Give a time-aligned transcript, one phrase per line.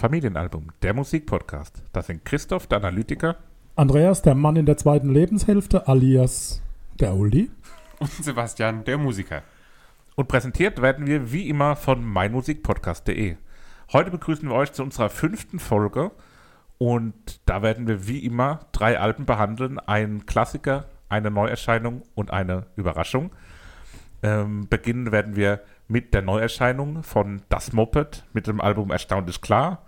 [0.00, 1.82] Familienalbum, der Musikpodcast.
[1.92, 3.36] Das sind Christoph, der Analytiker.
[3.76, 6.62] Andreas, der Mann in der zweiten Lebenshälfte, alias
[6.98, 7.50] der Oldie.
[7.98, 9.42] Und Sebastian, der Musiker.
[10.14, 13.36] Und präsentiert werden wir wie immer von meinmusikpodcast.de.
[13.92, 16.12] Heute begrüßen wir euch zu unserer fünften Folge
[16.78, 22.68] und da werden wir wie immer drei Alben behandeln: ein Klassiker, eine Neuerscheinung und eine
[22.74, 23.32] Überraschung.
[24.22, 29.84] Ähm, beginnen werden wir mit der Neuerscheinung von Das Moped mit dem Album Erstaunlich Klar.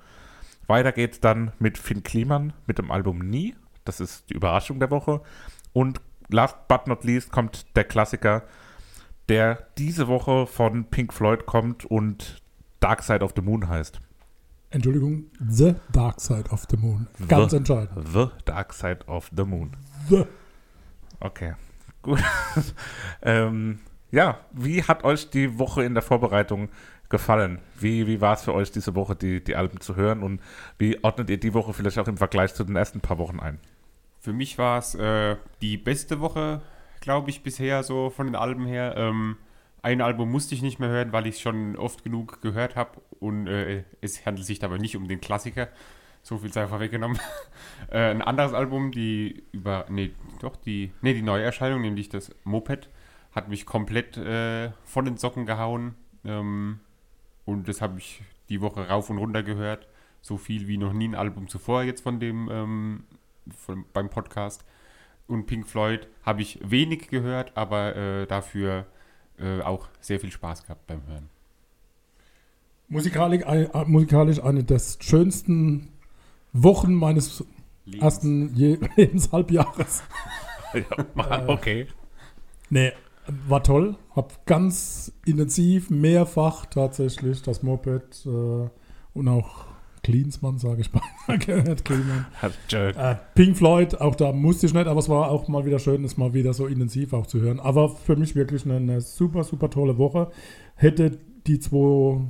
[0.67, 3.55] Weiter geht's dann mit Finn Kliman mit dem Album Nie.
[3.85, 5.21] Das ist die Überraschung der Woche.
[5.73, 8.43] Und last but not least kommt der Klassiker,
[9.29, 12.43] der diese Woche von Pink Floyd kommt und
[12.81, 14.01] Dark Side of the Moon heißt.
[14.71, 17.07] Entschuldigung, The Dark Side of the Moon.
[17.29, 18.09] Ganz the, entscheidend.
[18.09, 19.77] The Dark Side of the Moon.
[20.09, 20.25] The.
[21.21, 21.55] Okay,
[22.03, 22.23] gut.
[23.23, 26.69] ähm, ja, wie hat euch die Woche in der Vorbereitung
[27.13, 27.61] gefallen?
[27.79, 30.25] Wie, wie war es für euch diese Woche, die, die Alben zu hören?
[30.25, 30.41] Und
[30.79, 33.61] wie ordnet ihr die Woche vielleicht auch im Vergleich zu den ersten paar Wochen ein?
[34.19, 36.63] Für mich war es äh, die beste Woche,
[37.01, 38.95] glaube ich, bisher so von den Alben her.
[38.97, 39.37] Ähm,
[39.83, 43.01] ein Album musste ich nicht mehr hören, weil ich es schon oft genug gehört habe
[43.21, 45.69] und äh, es handelt sich dabei nicht um den Klassiker.
[46.23, 47.19] So viel sei vorweggenommen.
[47.91, 52.89] äh, ein anderes Album, die über, nee, doch, die, nee, die Neuerscheinung, nämlich das Moped,
[53.33, 55.97] hat mich komplett äh, von den Socken gehauen.
[56.25, 56.79] Ähm,
[57.45, 59.89] und das habe ich die Woche rauf und runter gehört.
[60.21, 63.05] So viel wie noch nie ein Album zuvor jetzt von dem, ähm,
[63.57, 64.65] von, beim Podcast.
[65.27, 68.87] Und Pink Floyd habe ich wenig gehört, aber äh, dafür
[69.39, 71.29] äh, auch sehr viel Spaß gehabt beim Hören.
[72.89, 75.89] Musikalisch, ein, äh, musikalisch eine der schönsten
[76.53, 77.45] Wochen meines
[77.85, 78.03] Lebens.
[78.03, 80.03] ersten Je Lebenshalbjahres.
[80.75, 81.89] ja, okay.
[82.69, 82.93] Nee,
[83.49, 83.97] war toll.
[84.15, 88.69] Hab ganz intensiv, mehrfach tatsächlich das Moped äh,
[89.15, 89.67] und auch
[90.03, 91.03] Cleansmann, sage ich mal,
[91.39, 91.85] gehört.
[91.85, 92.27] Cleansmann.
[92.97, 96.05] Äh, Pink Floyd, auch da musste ich nicht, aber es war auch mal wieder schön,
[96.05, 97.61] es mal wieder so intensiv auch zu hören.
[97.61, 100.31] Aber für mich wirklich eine, eine super, super tolle Woche.
[100.75, 102.21] Hätte die zwei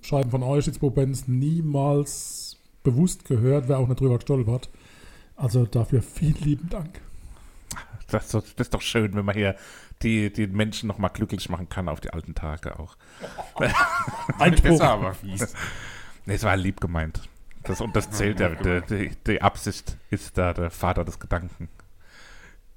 [0.00, 4.70] Scheiben von euch, die zwei Bands, niemals bewusst gehört, wäre auch nicht drüber gestolpert.
[5.36, 7.00] Also dafür vielen lieben Dank.
[8.10, 9.54] Das, ist doch- das ist doch schön, wenn man hier
[10.02, 12.96] die, die Menschen nochmal glücklich machen kann auf die alten Tage auch.
[14.38, 14.70] Einspruch.
[14.70, 15.54] Das war aber fies.
[16.26, 17.28] Nee, es war lieb gemeint.
[17.64, 18.50] Das, und das zählt ja.
[18.50, 21.68] Die, die, die Absicht ist da der Vater des Gedanken.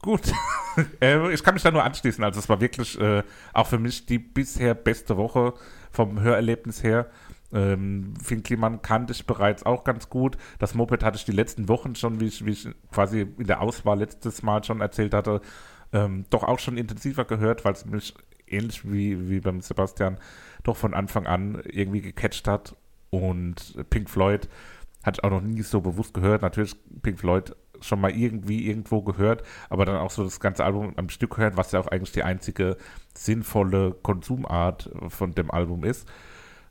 [0.02, 0.34] Gut.
[1.02, 2.24] äh, ich kann mich da nur anschließen.
[2.24, 5.54] Also es war wirklich äh, auch für mich die bisher beste Woche
[5.92, 7.10] vom Hörerlebnis her.
[7.54, 10.38] Ähm, Finn Kliman kannte ich bereits auch ganz gut.
[10.58, 13.62] Das Moped hatte ich die letzten Wochen schon, wie ich, wie ich quasi in der
[13.62, 15.42] Auswahl letztes Mal schon erzählt hatte,
[15.94, 18.14] ähm, doch auch schon intensiver gehört, weil es mich
[18.48, 20.18] ähnlich wie, wie beim Sebastian
[20.64, 22.76] doch von Anfang an irgendwie gecatcht hat.
[23.10, 24.48] Und Pink Floyd
[25.04, 26.42] hatte ich auch noch nie so bewusst gehört.
[26.42, 30.94] Natürlich Pink Floyd schon mal irgendwie irgendwo gehört, aber dann auch so das ganze Album
[30.98, 32.78] am Stück hören, was ja auch eigentlich die einzige
[33.16, 36.08] sinnvolle Konsumart von dem Album ist,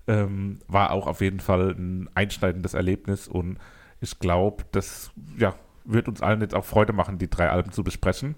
[0.06, 3.58] ähm, war auch auf jeden Fall ein einschneidendes Erlebnis und
[4.00, 5.54] ich glaube, das ja,
[5.84, 8.34] wird uns allen jetzt auch Freude machen, die drei Alben zu besprechen.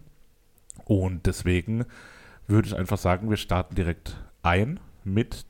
[0.85, 1.85] Und deswegen
[2.47, 5.47] würde ich einfach sagen, wir starten direkt ein mit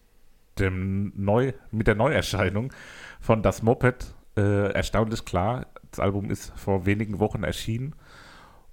[0.59, 2.73] dem Neu, mit der Neuerscheinung
[3.21, 4.15] von Das Moped.
[4.37, 7.95] Äh, erstaunlich klar, das Album ist vor wenigen Wochen erschienen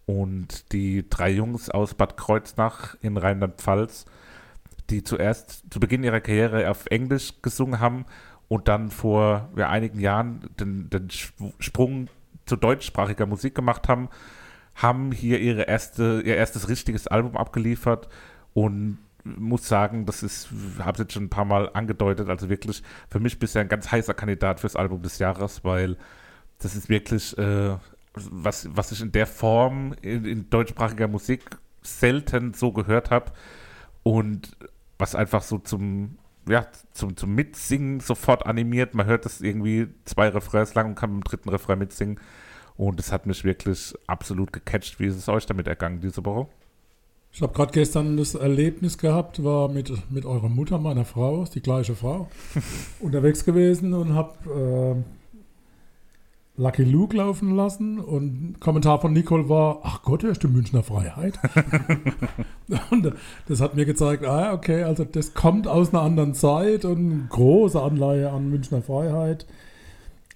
[0.06, 4.06] und die drei Jungs aus Bad Kreuznach in Rheinland-Pfalz,
[4.90, 8.06] die zuerst zu Beginn ihrer Karriere auf Englisch gesungen haben
[8.48, 11.10] und dann vor ja, einigen Jahren den, den
[11.60, 12.08] Sprung
[12.46, 14.10] zu deutschsprachiger Musik gemacht haben,
[14.82, 18.08] haben hier ihre erste, ihr erstes richtiges Album abgeliefert
[18.54, 20.50] und muss sagen, das ist,
[20.80, 23.92] habe ich jetzt schon ein paar Mal angedeutet, also wirklich für mich bisher ein ganz
[23.92, 25.98] heißer Kandidat fürs Album des Jahres, weil
[26.60, 27.76] das ist wirklich, äh,
[28.14, 31.44] was, was ich in der Form in, in deutschsprachiger Musik
[31.82, 33.32] selten so gehört habe
[34.04, 34.56] und
[34.98, 36.18] was einfach so zum,
[36.48, 38.94] ja, zum, zum Mitsingen sofort animiert.
[38.94, 42.20] Man hört das irgendwie zwei Refrains lang und kann beim dritten Refrain mitsingen.
[42.80, 45.02] Und das hat mich wirklich absolut gecatcht.
[45.02, 46.48] Wie ist es euch damit ergangen diese Woche?
[47.34, 51.56] Ich habe gerade gestern das Erlebnis gehabt, war mit, mit eurer Mutter, meiner Frau, ist
[51.56, 52.30] die gleiche Frau,
[53.02, 55.04] unterwegs gewesen und habe
[56.58, 60.82] äh, Lucky Luke laufen lassen und Kommentar von Nicole war, ach Gott, hörst du Münchner
[60.82, 61.38] Freiheit?
[62.92, 63.14] und
[63.50, 67.82] das hat mir gezeigt, ah, okay, also das kommt aus einer anderen Zeit und große
[67.82, 69.46] Anleihe an Münchner Freiheit.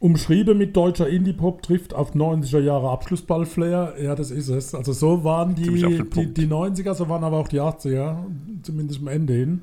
[0.04, 3.94] Umschrieben mit deutscher Indie-Pop trifft auf 90er Jahre Abschlussball-Flair.
[4.02, 4.76] Ja, das ist es.
[4.76, 8.18] Also so waren die, die, die 90er, so waren aber auch die 80er,
[8.64, 9.62] zumindest am Ende hin.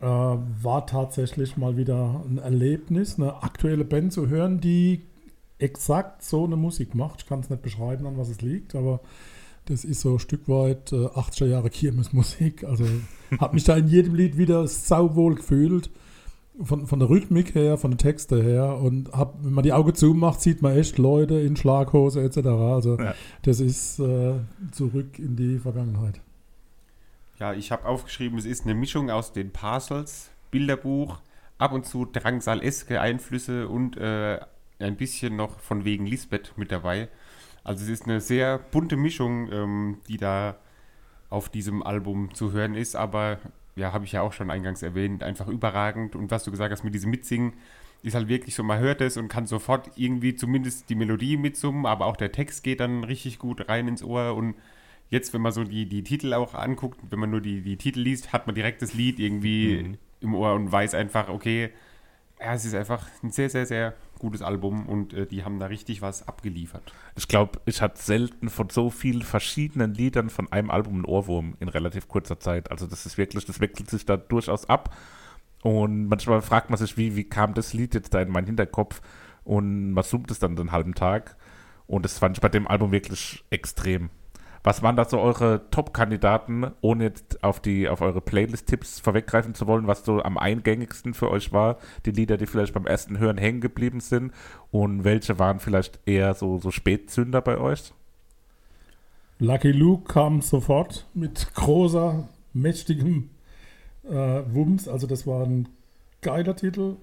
[0.00, 5.02] äh, war tatsächlich mal wieder ein Erlebnis, eine aktuelle Band zu hören, die
[5.58, 7.20] exakt so eine Musik macht.
[7.20, 9.00] Ich kann es nicht beschreiben, an was es liegt, aber
[9.66, 12.64] das ist so ein Stück weit äh, 80er Jahre Kirmesmusik.
[12.64, 12.86] Also
[13.38, 15.90] habe mich da in jedem Lied wieder sauwohl gefühlt.
[16.62, 18.76] Von, von der Rhythmik her, von den Texten her.
[18.78, 22.38] Und hab, wenn man die Augen zumacht, sieht man echt Leute in Schlaghose etc.
[22.48, 23.14] Also Ja.
[23.42, 24.34] das ist äh,
[24.72, 26.20] zurück in die Vergangenheit.
[27.38, 31.20] Ja, ich habe aufgeschrieben, es ist eine Mischung aus den Parcels, Bilderbuch,
[31.56, 34.40] ab und zu Drangsal-eske Einflüsse und äh,
[34.78, 37.08] ein bisschen noch von wegen Lisbeth mit dabei.
[37.64, 40.56] Also es ist eine sehr bunte Mischung, ähm, die da
[41.30, 43.38] auf diesem Album zu hören ist, aber
[43.76, 46.16] ja, habe ich ja auch schon eingangs erwähnt, einfach überragend.
[46.16, 47.54] Und was du gesagt hast mit diesem Mitsingen,
[48.02, 51.86] ist halt wirklich so, man hört es und kann sofort irgendwie zumindest die Melodie mitsummen,
[51.86, 54.54] aber auch der Text geht dann richtig gut rein ins Ohr und
[55.10, 58.00] jetzt, wenn man so die, die Titel auch anguckt, wenn man nur die, die Titel
[58.00, 61.70] liest, hat man direkt das Lied irgendwie im Ohr und weiß einfach, okay,
[62.40, 65.66] ja, es ist einfach ein sehr, sehr, sehr gutes Album und äh, die haben da
[65.66, 66.92] richtig was abgeliefert.
[67.16, 71.56] Ich glaube, ich hatte selten von so vielen verschiedenen Liedern von einem Album einen Ohrwurm
[71.58, 72.70] in relativ kurzer Zeit.
[72.70, 74.96] Also das ist wirklich, das wechselt sich da durchaus ab.
[75.62, 79.02] Und manchmal fragt man sich, wie, wie kam das Lied jetzt da in meinen Hinterkopf?
[79.44, 81.36] Und man summt es dann den halben Tag.
[81.86, 84.10] Und das fand ich bei dem Album wirklich extrem.
[84.62, 89.66] Was waren da so eure Top-Kandidaten, ohne jetzt auf, die, auf eure Playlist-Tipps vorweggreifen zu
[89.66, 91.78] wollen, was so am eingängigsten für euch war?
[92.04, 94.32] Die Lieder, die vielleicht beim ersten Hören hängen geblieben sind?
[94.70, 97.94] Und welche waren vielleicht eher so, so Spätzünder bei euch?
[99.38, 103.30] Lucky Luke kam sofort mit großer, mächtigem
[104.04, 104.86] äh, Wumms.
[104.88, 105.68] Also das war ein
[106.20, 106.96] geiler Titel.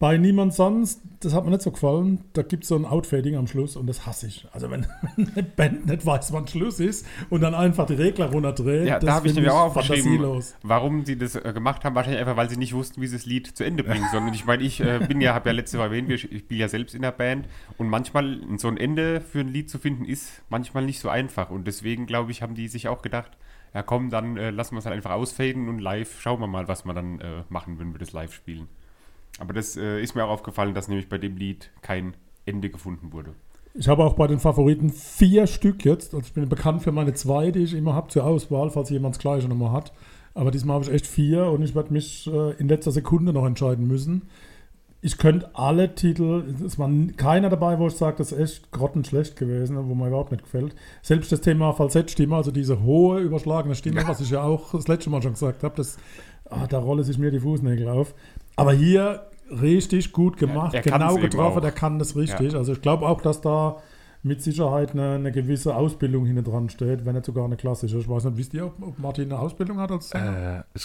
[0.00, 3.36] Bei Niemand Sonst, das hat mir nicht so gefallen, da gibt es so ein Outfading
[3.36, 4.48] am Schluss und das hasse ich.
[4.50, 4.86] Also wenn,
[5.16, 8.94] wenn eine Band nicht weiß, wann Schluss ist und dann einfach die Regler runterdreht, Ja,
[8.98, 11.94] das da habe ich nämlich auch aufgeschrieben, warum sie das äh, gemacht haben.
[11.94, 14.26] Wahrscheinlich einfach, weil sie nicht wussten, wie sie das Lied zu Ende bringen sollen.
[14.26, 16.60] Und ich meine, ich äh, bin ja, habe ja letzte Mal erwähnt, wir- ich spiele
[16.62, 17.46] ja selbst in der Band
[17.76, 21.50] und manchmal so ein Ende für ein Lied zu finden ist manchmal nicht so einfach.
[21.50, 23.32] Und deswegen, glaube ich, haben die sich auch gedacht,
[23.74, 26.68] ja komm, dann äh, lassen wir es halt einfach ausfaden und live schauen wir mal,
[26.68, 28.66] was wir dann äh, machen, wenn wir das live spielen.
[29.40, 32.14] Aber das äh, ist mir auch aufgefallen, dass nämlich bei dem Lied kein
[32.46, 33.34] Ende gefunden wurde.
[33.74, 36.14] Ich habe auch bei den Favoriten vier Stück jetzt.
[36.14, 39.16] Also ich bin bekannt für meine zwei, die ich immer habe zur Auswahl, falls jemand
[39.16, 39.92] das gleiche nochmal hat.
[40.34, 43.46] Aber diesmal habe ich echt vier und ich werde mich äh, in letzter Sekunde noch
[43.46, 44.22] entscheiden müssen.
[45.02, 49.34] Ich könnte alle Titel, es war keiner dabei, wo ich sage, das ist echt grottenschlecht
[49.36, 50.74] gewesen, wo mir überhaupt nicht gefällt.
[51.00, 55.08] Selbst das Thema Falsettstimme, also diese hohe, überschlagene Stimme, was ich ja auch das letzte
[55.08, 55.96] Mal schon gesagt habe, das,
[56.50, 58.14] ah, da rolle sich mir die Fußnägel auf.
[58.56, 62.54] Aber hier richtig gut gemacht, kann's genau getroffen, der kann das richtig.
[62.54, 63.78] Also ich glaube auch, dass da
[64.22, 67.98] mit Sicherheit eine, eine gewisse Ausbildung hinten dran steht, wenn nicht sogar eine klassische.
[67.98, 70.64] Ich weiß nicht, wisst ihr, ob, ob Martin eine Ausbildung hat als Sänger?
[70.74, 70.80] Äh,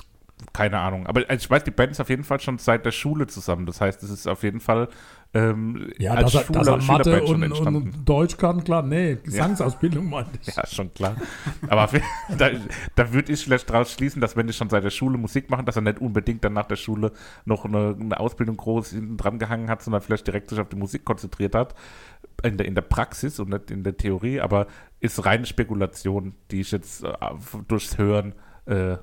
[0.54, 1.08] keine Ahnung.
[1.08, 3.66] Aber ich weiß, die Band ist auf jeden Fall schon seit der Schule zusammen.
[3.66, 4.90] Das heißt, es ist auf jeden Fall
[5.36, 7.76] ähm, ja, als dass er, dass er Mathe und, entstanden.
[7.76, 8.82] und Deutsch kann, klar.
[8.84, 10.56] Nee, Gesangsausbildung meinte ich.
[10.56, 11.18] Ja, schon klar.
[11.68, 11.90] Aber
[12.38, 12.52] da,
[12.96, 15.66] da würde ich vielleicht daraus schließen, dass wenn die schon seit der Schule Musik machen,
[15.66, 17.12] dass er nicht unbedingt dann nach der Schule
[17.44, 20.78] noch eine, eine Ausbildung groß hinten dran gehangen hat, sondern vielleicht direkt sich auf die
[20.78, 21.76] Musik konzentriert hat.
[22.42, 24.68] In der, in der Praxis und nicht in der Theorie, aber
[25.02, 27.12] ist reine Spekulation, die ich jetzt äh,
[27.68, 28.36] durchs Hören
[28.68, 28.98] äh,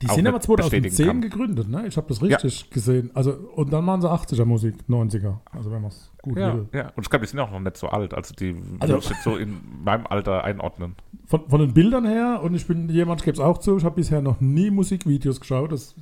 [0.00, 1.20] Die sind aber nicht bestätigen 2010 kann.
[1.20, 1.86] gegründet, ne?
[1.86, 3.10] Ich habe das richtig gesehen.
[3.14, 5.38] Also, und dann machen sie 80er Musik, 90er.
[5.52, 6.68] Also wenn man es gut Ja, will.
[6.72, 6.88] ja.
[6.96, 8.14] Und ich glaube, die sind auch noch nicht so alt.
[8.14, 10.96] Also die Also- würde ich jetzt so in meinem Alter einordnen.
[11.26, 13.84] Von, von den Bildern her, und ich bin jemand, ich gebe es auch zu, ich
[13.84, 15.94] habe bisher noch nie Musikvideos geschaut, das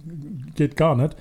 [0.54, 1.14] geht gar nicht.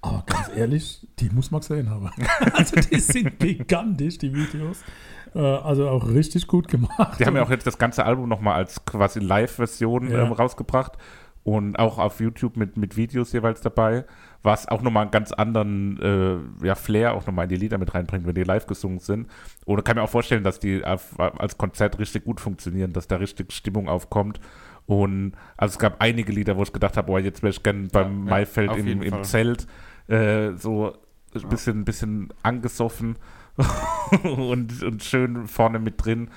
[0.00, 2.08] Aber ganz ehrlich, die muss man gesehen haben.
[2.52, 4.82] also die sind gigantisch, die Videos.
[5.34, 7.18] Äh, also auch richtig gut gemacht.
[7.18, 10.24] Die haben ja auch jetzt das ganze Album nochmal als quasi Live-Version Ja.
[10.24, 10.92] ähm, rausgebracht
[11.44, 14.04] und auch auf YouTube mit, mit Videos jeweils dabei,
[14.42, 16.00] was auch nochmal einen ganz anderen
[16.62, 19.28] äh, ja, Flair auch nochmal in die Lieder mit reinbringt, wenn die live gesungen sind.
[19.64, 23.08] Und ich kann mir auch vorstellen, dass die auf, als Konzert richtig gut funktionieren, dass
[23.08, 24.40] da richtig Stimmung aufkommt.
[24.86, 27.88] Und also es gab einige Lieder, wo ich gedacht habe, oh, jetzt wäre ich gern
[27.88, 29.22] beim ja, Maifeld im, im.
[29.22, 29.66] Zelt
[30.08, 30.96] äh, so
[31.34, 33.16] ein bisschen, bisschen angesoffen
[34.22, 36.30] und, und schön vorne mit drin.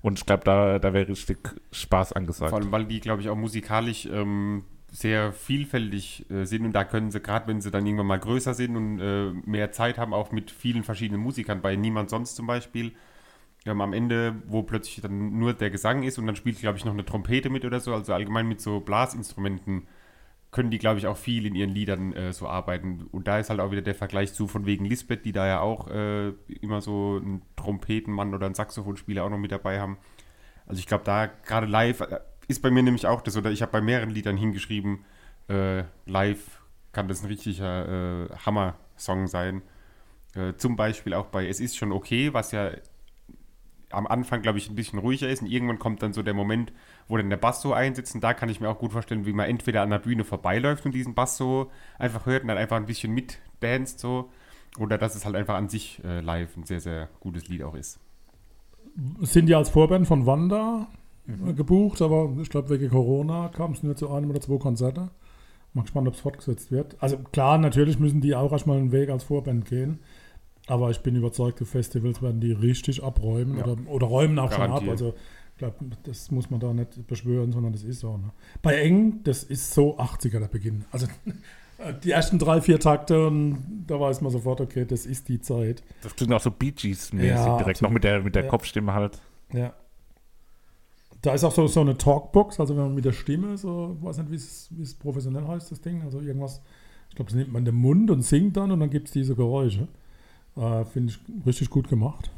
[0.00, 1.38] Und ich glaube, da, da wäre richtig
[1.72, 2.50] Spaß angesagt.
[2.50, 6.84] Vor allem, weil die, glaube ich, auch musikalisch ähm, sehr vielfältig äh, sind und da
[6.84, 10.14] können sie, gerade wenn sie dann irgendwann mal größer sind und äh, mehr Zeit haben,
[10.14, 12.92] auch mit vielen verschiedenen Musikern, bei Niemand Sonst zum Beispiel,
[13.66, 16.84] ähm, am Ende, wo plötzlich dann nur der Gesang ist und dann spielt, glaube ich,
[16.84, 19.86] noch eine Trompete mit oder so, also allgemein mit so Blasinstrumenten
[20.50, 23.06] können die, glaube ich, auch viel in ihren Liedern äh, so arbeiten.
[23.12, 25.60] Und da ist halt auch wieder der Vergleich zu von wegen Lisbeth, die da ja
[25.60, 29.98] auch äh, immer so einen Trompetenmann oder einen Saxophonspieler auch noch mit dabei haben.
[30.66, 33.60] Also ich glaube, da gerade live äh, ist bei mir nämlich auch das, oder ich
[33.60, 35.04] habe bei mehreren Liedern hingeschrieben,
[35.48, 36.62] äh, live
[36.92, 39.62] kann das ein richtiger äh, Hammer-Song sein.
[40.34, 42.70] Äh, zum Beispiel auch bei Es ist schon okay, was ja
[43.90, 46.72] am Anfang, glaube ich, ein bisschen ruhiger ist und irgendwann kommt dann so der Moment,
[47.08, 49.32] wo dann der Bass so einsetzt und da kann ich mir auch gut vorstellen, wie
[49.32, 52.76] man entweder an der Bühne vorbeiläuft und diesen Bass so einfach hört und dann einfach
[52.76, 54.30] ein bisschen mitdanzt so
[54.78, 57.74] oder dass es halt einfach an sich äh, live ein sehr, sehr gutes Lied auch
[57.74, 57.98] ist.
[59.20, 60.88] Sind ja als Vorband von Wanda
[61.26, 61.56] mhm.
[61.56, 65.10] gebucht, aber ich glaube, wegen Corona kam es nur zu einem oder zwei Konzerte.
[65.74, 66.96] Mal gespannt, ob es fortgesetzt wird.
[67.00, 70.00] Also klar, natürlich müssen die auch erstmal einen Weg als Vorband gehen.
[70.68, 73.64] Aber ich bin überzeugt, die Festivals werden die richtig abräumen ja.
[73.64, 74.80] oder, oder, räumen auch Garantiert.
[74.80, 74.90] schon ab.
[74.90, 75.14] Also
[75.52, 78.18] ich glaube, das muss man da nicht beschwören, sondern das ist so.
[78.18, 78.30] Ne?
[78.60, 80.84] Bei Eng, das ist so 80er der Beginn.
[80.92, 81.06] Also
[82.04, 85.82] die ersten drei, vier Takte und da weiß man sofort, okay, das ist die Zeit.
[86.02, 88.50] Das klingt auch so Bee Gees-mäßig ja, direkt, noch mit der, mit der ja.
[88.50, 89.18] Kopfstimme halt.
[89.54, 89.72] Ja.
[91.22, 94.04] Da ist auch so, so eine Talkbox, also wenn man mit der Stimme, so, ich
[94.04, 96.62] weiß nicht, wie es professionell heißt, das Ding, also irgendwas,
[97.08, 99.34] ich glaube, das nimmt man den Mund und singt dann und dann gibt es diese
[99.34, 99.88] Geräusche.
[100.58, 102.30] Äh, Finde ich richtig gut gemacht.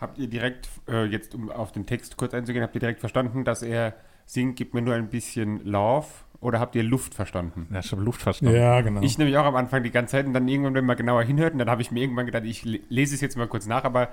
[0.00, 3.44] Habt ihr direkt, äh, jetzt um auf den Text kurz einzugehen, habt ihr direkt verstanden,
[3.44, 3.94] dass er
[4.26, 6.06] singt, gib mir nur ein bisschen Love
[6.40, 7.66] oder habt ihr Luft verstanden?
[7.72, 8.56] Ja, ich habe Luft verstanden.
[8.56, 9.00] Ja, genau.
[9.00, 11.52] Ich nämlich auch am Anfang die ganze Zeit und dann irgendwann, wenn man genauer hinhört,
[11.54, 14.10] und dann habe ich mir irgendwann gedacht, ich lese es jetzt mal kurz nach, aber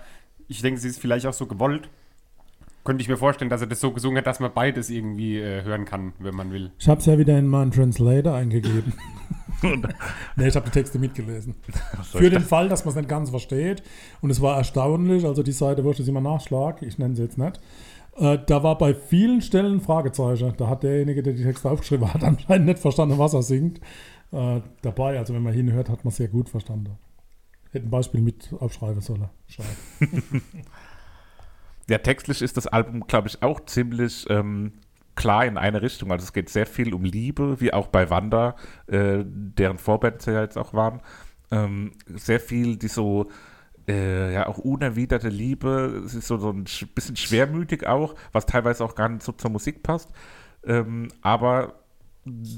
[0.48, 1.90] ich denke, es ist vielleicht auch so gewollt.
[2.86, 5.64] Könnte ich mir vorstellen, dass er das so gesungen hat, dass man beides irgendwie äh,
[5.64, 6.72] hören kann, wenn man will.
[6.80, 8.94] Ich habe es ja wieder in meinen Translator eingegeben.
[10.36, 11.56] nee, ich habe die Texte mitgelesen.
[12.04, 13.84] Für den Fall, dass man es nicht ganz versteht.
[14.22, 17.24] Und es war erstaunlich, also die Seite, wo ich das immer nachschlag, ich nenne sie
[17.24, 17.60] jetzt nicht,
[18.16, 20.54] äh, da war bei vielen Stellen ein Fragezeichen.
[20.58, 23.80] Da hat derjenige, der die Texte aufgeschrieben hat, anscheinend nicht verstanden, was er singt.
[24.32, 26.98] Äh, dabei, also wenn man hinhört, hat man sehr gut verstanden.
[27.72, 29.30] Hätte ein Beispiel mit aufschreiben sollen.
[29.48, 29.70] Schade.
[31.90, 34.74] ja, textlich ist das Album, glaube ich, auch ziemlich ähm,
[35.16, 36.12] klar in eine Richtung.
[36.12, 38.56] Also es geht sehr viel um Liebe, wie auch bei Wanda,
[38.88, 41.02] äh, deren Vorbands ja jetzt auch waren.
[41.52, 43.30] Ähm, sehr viel, die so
[43.88, 46.04] äh, ja auch unerwiderte Liebe.
[46.06, 46.66] Es ist so, so ein
[46.96, 50.10] bisschen schwermütig auch, was teilweise auch gar nicht so zur Musik passt.
[50.66, 51.76] Ähm, aber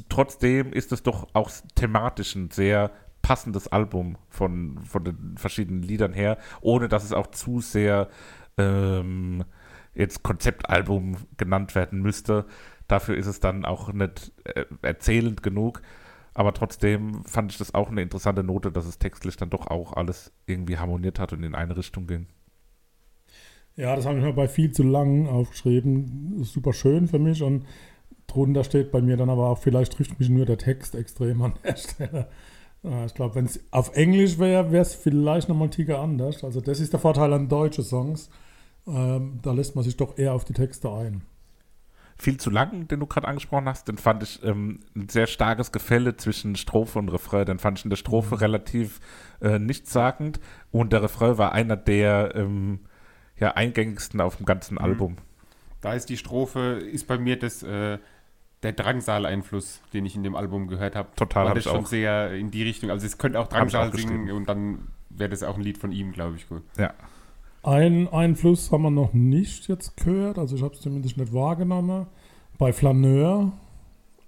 [0.09, 6.13] trotzdem ist es doch auch thematisch ein sehr passendes Album von, von den verschiedenen Liedern
[6.13, 8.07] her, ohne dass es auch zu sehr
[8.57, 9.43] ähm,
[9.95, 12.45] jetzt Konzeptalbum genannt werden müsste.
[12.87, 15.81] Dafür ist es dann auch nicht äh, erzählend genug.
[16.33, 19.93] Aber trotzdem fand ich das auch eine interessante Note, dass es textlich dann doch auch
[19.93, 22.27] alles irgendwie harmoniert hat und in eine Richtung ging.
[23.77, 26.39] Ja, das habe ich mir bei viel zu lang aufgeschrieben.
[26.41, 27.65] Ist super schön für mich und
[28.27, 31.53] drunter steht bei mir dann aber auch, vielleicht trifft mich nur der Text extrem an
[31.63, 32.27] der Stelle.
[33.05, 36.43] Ich glaube, wenn es auf Englisch wäre, wäre es vielleicht nochmal ein Tiger anders.
[36.43, 38.29] Also das ist der Vorteil an deutschen Songs.
[38.87, 41.23] Ähm, da lässt man sich doch eher auf die Texte ein.
[42.17, 45.73] Viel zu lang, den du gerade angesprochen hast, den fand ich ähm, ein sehr starkes
[45.73, 47.45] Gefälle zwischen Strophe und Refrain.
[47.45, 48.39] Den fand ich in der Strophe mhm.
[48.39, 49.01] relativ
[49.41, 50.39] äh, nichtssagend
[50.71, 52.79] und der Refrain war einer der ähm,
[53.37, 54.81] ja, eingängigsten auf dem ganzen mhm.
[54.81, 55.17] Album.
[55.81, 57.99] Da ist die Strophe, ist bei mir das, äh,
[58.63, 61.09] der Drangsal-Einfluss, den ich in dem Album gehört habe.
[61.15, 61.85] Total, habe ich schon auch.
[61.85, 62.89] sehr in die Richtung.
[62.91, 66.13] Also es könnte auch Drangsal singen und dann wäre das auch ein Lied von ihm,
[66.13, 66.63] glaube ich, gut.
[66.77, 66.93] Ja.
[67.65, 72.05] Ein Einfluss haben wir noch nicht jetzt gehört, also ich habe es zumindest nicht wahrgenommen.
[72.59, 73.53] Bei Flaneur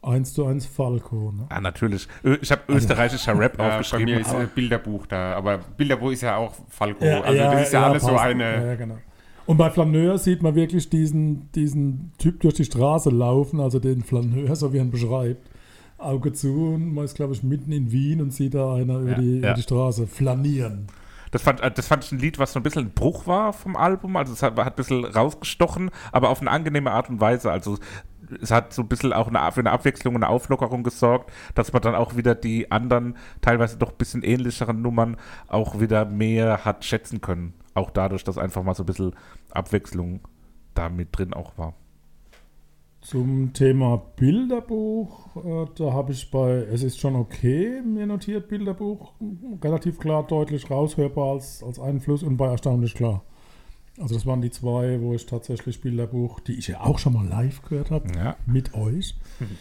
[0.02, 1.32] 1 zu 1 Falco.
[1.32, 1.46] Ne?
[1.50, 2.08] Ah, natürlich.
[2.42, 4.06] Ich habe also, österreichischer Rap ja, aufgeschrieben.
[4.06, 7.06] Bei mir ist äh, Bilderbuch da, aber Bilderbuch ist ja auch Falco.
[7.06, 8.14] Ja, also ja, das ist ja, alles passt.
[8.16, 8.44] so eine.
[8.44, 8.98] Ja, genau.
[9.46, 14.02] Und bei Flaneur sieht man wirklich diesen, diesen Typ durch die Straße laufen, also den
[14.02, 15.48] Flaneur, so wie er ihn beschreibt.
[16.00, 19.14] Auge zu und man ist, glaube ich, mitten in Wien und sieht da einer über,
[19.14, 20.88] die, über die Straße flanieren.
[21.32, 23.54] Das fand, äh, das fand ich ein Lied, was so ein bisschen ein Bruch war
[23.54, 24.16] vom Album.
[24.16, 27.52] Also es hat, hat ein bisschen rausgestochen, aber auf eine angenehme Art und Weise.
[27.52, 27.78] Also
[28.42, 31.74] es hat so ein bisschen auch eine, für eine Abwechslung und eine Auflockerung gesorgt, dass
[31.74, 35.18] man dann auch wieder die anderen, teilweise doch ein bisschen ähnlicheren Nummern
[35.48, 37.54] auch wieder mehr hat schätzen können.
[37.74, 39.16] Auch dadurch, dass einfach mal so ein bisschen
[39.52, 40.22] Abwechslung
[40.74, 41.74] da mit drin auch war.
[43.08, 49.14] Zum Thema Bilderbuch, äh, da habe ich bei Es ist schon okay mir notiert, Bilderbuch,
[49.64, 53.24] relativ klar, deutlich raushörbar als, als Einfluss und bei Erstaunlich klar.
[53.98, 57.26] Also das waren die zwei, wo ich tatsächlich Bilderbuch, die ich ja auch schon mal
[57.26, 58.36] live gehört habe, ja.
[58.46, 59.16] mit euch.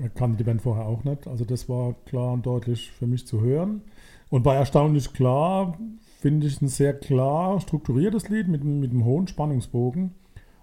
[0.00, 1.26] Ich kannte die Band vorher auch nicht.
[1.26, 3.82] Also das war klar und deutlich für mich zu hören.
[4.28, 5.76] Und bei Erstaunlich klar
[6.20, 10.14] finde ich ein sehr klar strukturiertes Lied mit, mit einem hohen Spannungsbogen.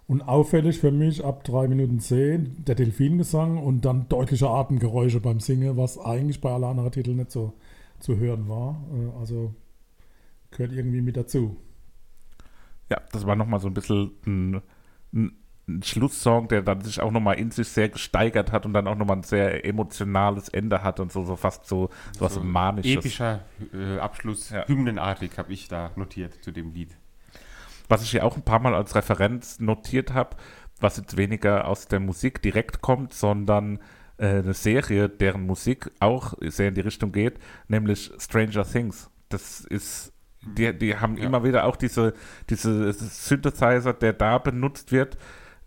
[0.08, 5.40] Und auffällig für mich ab 3 Minuten 10 der Delfingesang und dann deutliche Atemgeräusche beim
[5.40, 7.54] Singen, was eigentlich bei allen anderen Titeln nicht so
[8.00, 8.84] zu hören war.
[8.94, 9.56] Äh, also
[10.52, 11.58] gehört irgendwie mit dazu.
[12.90, 14.62] Ja, das war nochmal so ein bisschen ein,
[15.14, 15.32] ein
[15.68, 18.96] ein Schlusssong, der dann sich auch nochmal in sich sehr gesteigert hat und dann auch
[18.96, 22.98] nochmal ein sehr emotionales Ende hat und so, so fast so, so was Manisches.
[22.98, 23.42] Epischer
[23.74, 24.68] äh, Abschluss, Ja.
[24.68, 26.96] hymnenartig habe ich da notiert zu dem Lied.
[27.88, 30.38] Was ich hier auch ein paar Mal als Referenz notiert habe,
[30.80, 33.80] was jetzt weniger aus der Musik direkt kommt, sondern
[34.18, 39.10] äh, eine Serie, deren Musik auch sehr in die Richtung geht, nämlich Stranger Things.
[39.30, 41.26] Das ist, die, die haben Ja.
[41.26, 42.14] immer wieder auch diese,
[42.50, 45.18] diese Synthesizer, der da benutzt wird,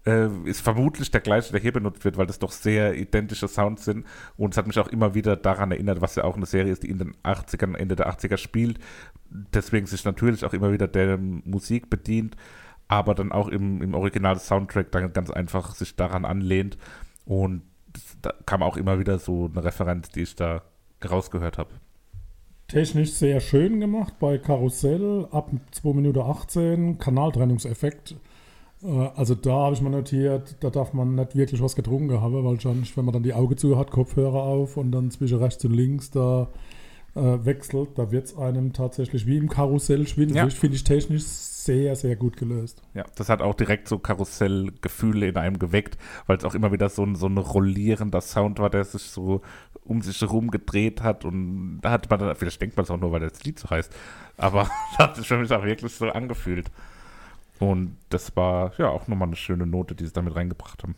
[0.07, 3.85] äh, ist vermutlich der gleiche, der hier benutzt wird, weil das doch sehr identische Sounds
[3.85, 4.07] sind.
[4.37, 6.83] Und es hat mich auch immer wieder daran erinnert, was ja auch eine Serie ist,
[6.85, 8.79] die in den 80ern, Ende der 80er spielt.
[9.31, 12.37] Deswegen sich natürlich auch immer wieder der Musik bedient,
[12.89, 16.79] aber dann auch im, im Original Soundtrack dann ganz einfach sich daran anlehnt.
[17.27, 17.63] Und
[18.23, 20.63] da kam auch immer wieder so eine Referenz, die ich da
[21.09, 21.71] rausgehört habe.
[22.69, 28.17] Technisch sehr schön gemacht bei Karussell, ab 2 Minuten 18, Kanaltrennungseffekt.
[28.83, 32.45] Äh, Also da habe ich mal notiert, da darf man nicht wirklich was getrunken haben,
[32.45, 35.65] weil sonst, wenn man dann die Augen zu hat, Kopfhörer auf und dann zwischen rechts
[35.65, 36.49] und links da
[37.19, 40.55] wechselt, da wird es einem tatsächlich wie im Karussell schwindelig.
[40.55, 40.61] Ja.
[40.61, 42.83] Finde ich technisch sehr, sehr gut gelöst.
[42.95, 46.89] Ja, das hat auch direkt so Karussellgefühle in einem geweckt, weil es auch immer wieder
[46.89, 49.43] so ein, so ein rollierender Sound war, der sich so
[49.85, 52.99] um sich herum gedreht hat und da hat man dann, vielleicht denkt man es auch
[52.99, 53.95] nur, weil das Lied so heißt,
[54.37, 56.71] aber das hat sich für mich auch wirklich so angefühlt.
[57.59, 60.95] Und das war ja auch nochmal eine schöne Note, die sie damit reingebracht haben.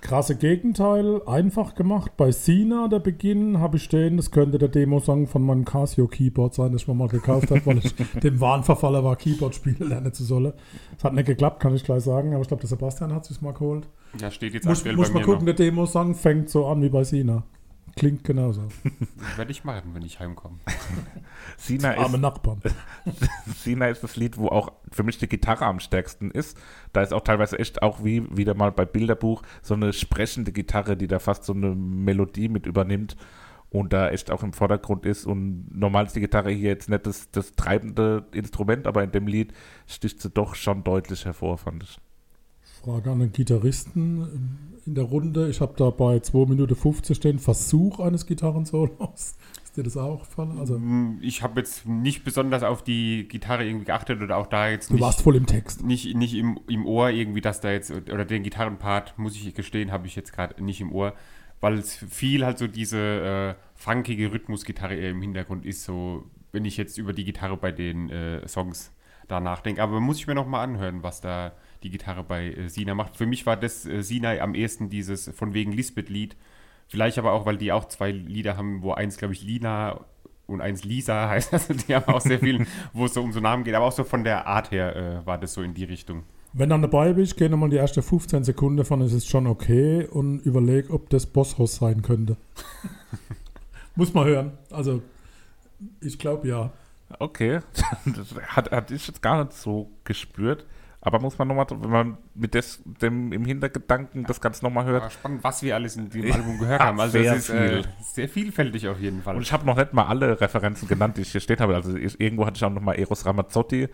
[0.00, 2.12] Krasse Gegenteil, einfach gemacht.
[2.16, 6.72] Bei Sina, der Beginn, habe ich stehen, das könnte der Demo-Song von meinem Casio-Keyboard sein,
[6.72, 10.12] das ich mir mal gekauft habe, weil ich dem Wahn verfaller war, Keyboard spielen lernen
[10.12, 10.52] zu sollen.
[10.96, 13.40] Es hat nicht geklappt, kann ich gleich sagen, aber ich glaube, der Sebastian hat es
[13.40, 13.88] mal geholt.
[14.20, 15.54] Ja, steht jetzt Muss, aktuell muss bei mal mir gucken, noch.
[15.54, 17.44] der Demo-Song fängt so an wie bei Sina.
[17.96, 18.68] Klingt genauso.
[19.36, 20.58] Werde ich machen, wenn ich heimkomme.
[21.56, 22.60] Sina Arme ist, Nachbarn.
[23.46, 26.58] Sina ist das Lied, wo auch für mich die Gitarre am stärksten ist.
[26.92, 30.96] Da ist auch teilweise echt auch wie wieder mal bei Bilderbuch so eine sprechende Gitarre,
[30.96, 33.16] die da fast so eine Melodie mit übernimmt
[33.70, 35.24] und da echt auch im Vordergrund ist.
[35.24, 39.26] Und normal ist die Gitarre hier jetzt nicht das, das treibende Instrument, aber in dem
[39.28, 39.52] Lied
[39.86, 41.98] sticht sie doch schon deutlich hervor, fand ich.
[42.84, 45.48] Frage an den Gitarristen in der Runde.
[45.48, 49.36] Ich habe da bei 2 Minuten 50 stehen, Versuch eines Gitarrensolos.
[49.64, 50.58] Ist dir das auch gefallen?
[50.58, 54.68] Also, Mm, Ich habe jetzt nicht besonders auf die Gitarre irgendwie geachtet oder auch da
[54.68, 55.82] jetzt du nicht, warst voll im Text.
[55.82, 59.90] nicht, nicht im, im Ohr irgendwie, dass da jetzt, oder den Gitarrenpart, muss ich gestehen,
[59.90, 61.14] habe ich jetzt gerade nicht im Ohr,
[61.60, 66.66] weil es viel halt so diese äh, funkige Rhythmusgitarre eher im Hintergrund ist, so wenn
[66.66, 68.92] ich jetzt über die Gitarre bei den äh, Songs
[69.26, 69.82] da nachdenke.
[69.82, 71.52] Aber muss ich mir noch mal anhören, was da
[71.84, 73.16] die Gitarre bei äh, Sina macht.
[73.16, 76.36] Für mich war das äh, Sina am ehesten dieses von wegen Lisbeth-Lied.
[76.88, 80.00] Vielleicht aber auch, weil die auch zwei Lieder haben, wo eins, glaube ich, Lina
[80.46, 81.52] und eins Lisa heißt.
[81.52, 83.74] Also die haben auch sehr viel, wo es so um so Namen geht.
[83.74, 86.24] Aber auch so von der Art her äh, war das so in die Richtung.
[86.52, 89.48] Wenn du dann dabei bist, geh nochmal die ersten 15 Sekunden von, es ist schon
[89.48, 92.36] okay und überleg, ob das Bosshaus sein könnte.
[93.96, 94.52] Muss man hören.
[94.70, 95.02] Also,
[96.00, 96.72] ich glaube ja.
[97.18, 97.60] Okay,
[98.04, 100.64] das hat, hat ich jetzt gar nicht so gespürt.
[101.06, 105.02] Aber muss man nochmal, wenn man mit des, dem im Hintergedanken das Ganze nochmal hört.
[105.02, 106.98] Aber spannend, was wir alles in dem Album gehört Ja, haben.
[106.98, 107.84] Also sehr es ist äh, viel.
[108.00, 109.36] sehr vielfältig auf jeden Fall.
[109.36, 111.74] Und ich habe noch nicht mal alle Referenzen genannt, die ich hier stehen habe.
[111.74, 113.88] Also ich, irgendwo hatte ich auch noch mal Eros Ramazzotti.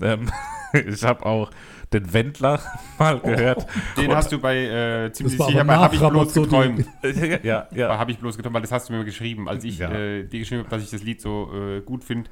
[0.00, 0.28] Ähm,
[0.72, 1.50] ich habe auch
[1.92, 2.60] den Wendler
[2.98, 3.64] mal gehört.
[3.96, 4.56] Den Und- hast du bei
[5.06, 6.84] äh, ziemlich sicher aber Habe ich bloß geträumt.
[7.44, 7.98] ja, ja.
[7.98, 9.48] Habe ich bloß geträumt, weil das hast du mir geschrieben.
[9.48, 9.92] Als ich Ja.
[9.92, 12.28] äh, dir geschrieben habe, dass ich das Lied so äh, gut finde,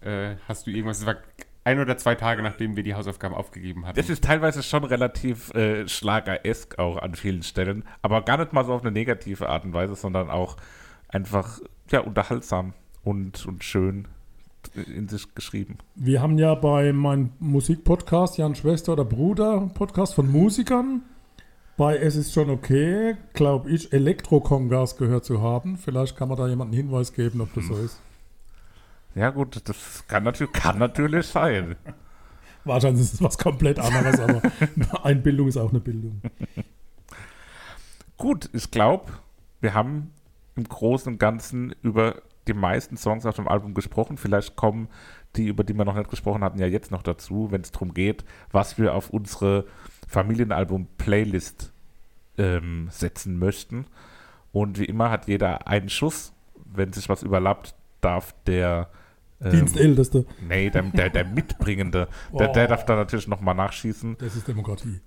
[0.00, 1.16] äh, hast du irgendwas, das war
[1.66, 3.96] ein oder zwei Tage, nachdem wir die Hausaufgaben aufgegeben hatten.
[3.96, 8.64] Das ist teilweise schon relativ äh, schlageresk auch an vielen Stellen, aber gar nicht mal
[8.64, 10.56] so auf eine negative Art und Weise, sondern auch
[11.08, 11.58] einfach
[11.90, 14.06] ja, unterhaltsam und, und schön
[14.74, 15.78] in sich geschrieben.
[15.96, 21.02] Wir haben ja bei meinem Musikpodcast, Jan Schwester oder Bruder, Podcast von Musikern,
[21.76, 25.76] bei Es ist schon okay, glaube ich, Elektrokongas gehört zu haben.
[25.76, 28.00] Vielleicht kann man da jemanden einen Hinweis geben, ob das so ist.
[29.16, 31.76] Ja gut, das kann natürlich, kann natürlich sein.
[32.64, 34.42] Wahrscheinlich ist es was komplett anderes, aber
[35.04, 36.20] Einbildung ist auch eine Bildung.
[38.18, 39.10] Gut, ich glaube,
[39.62, 40.12] wir haben
[40.54, 44.18] im Großen und Ganzen über die meisten Songs auf dem Album gesprochen.
[44.18, 44.88] Vielleicht kommen
[45.34, 47.94] die, über die wir noch nicht gesprochen hatten, ja jetzt noch dazu, wenn es darum
[47.94, 49.64] geht, was wir auf unsere
[50.08, 51.72] Familienalbum-Playlist
[52.36, 53.86] ähm, setzen möchten.
[54.52, 56.34] Und wie immer hat jeder einen Schuss.
[56.66, 58.90] Wenn sich was überlappt, darf der
[59.40, 62.68] ähm, Dienstälteste, Nee, der, der, der Mitbringende, der, der Oh.
[62.68, 64.16] darf da natürlich nochmal nachschießen.
[64.18, 65.00] das ist Demokratie.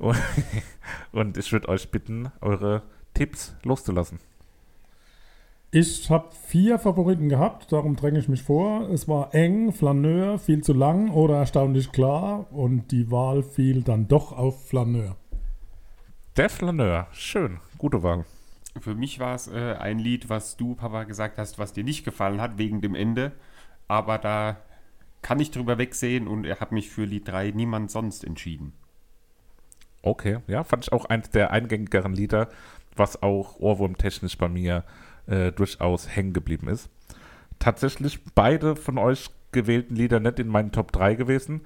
[1.11, 4.19] Und ich würde euch bitten, eure Tipps loszulassen.
[5.71, 8.89] Ich habe vier Favoriten gehabt, darum dränge ich mich vor.
[8.89, 14.07] Es war eng, Flaneur, viel zu lang oder erstaunlich klar und die Wahl fiel dann
[14.07, 15.15] doch auf Flaneur.
[16.31, 18.25] Steph Laneur, schön, gute Wahl.
[18.79, 22.05] Für mich war es äh, ein Lied, was du, Papa, gesagt hast, was dir nicht
[22.05, 23.33] gefallen hat, wegen dem Ende.
[23.89, 24.57] Aber da
[25.21, 28.71] kann ich drüber wegsehen und er hat mich für Lied 3 niemand sonst entschieden.
[30.01, 32.47] Okay, ja, fand ich auch eins der eingängigeren Lieder,
[32.95, 34.85] was auch ohrwurmtechnisch bei mir
[35.27, 36.89] äh, durchaus hängen geblieben ist.
[37.57, 41.61] Tatsächlich beide von euch gewählten Lieder nicht in meinen Top 3 gewesen.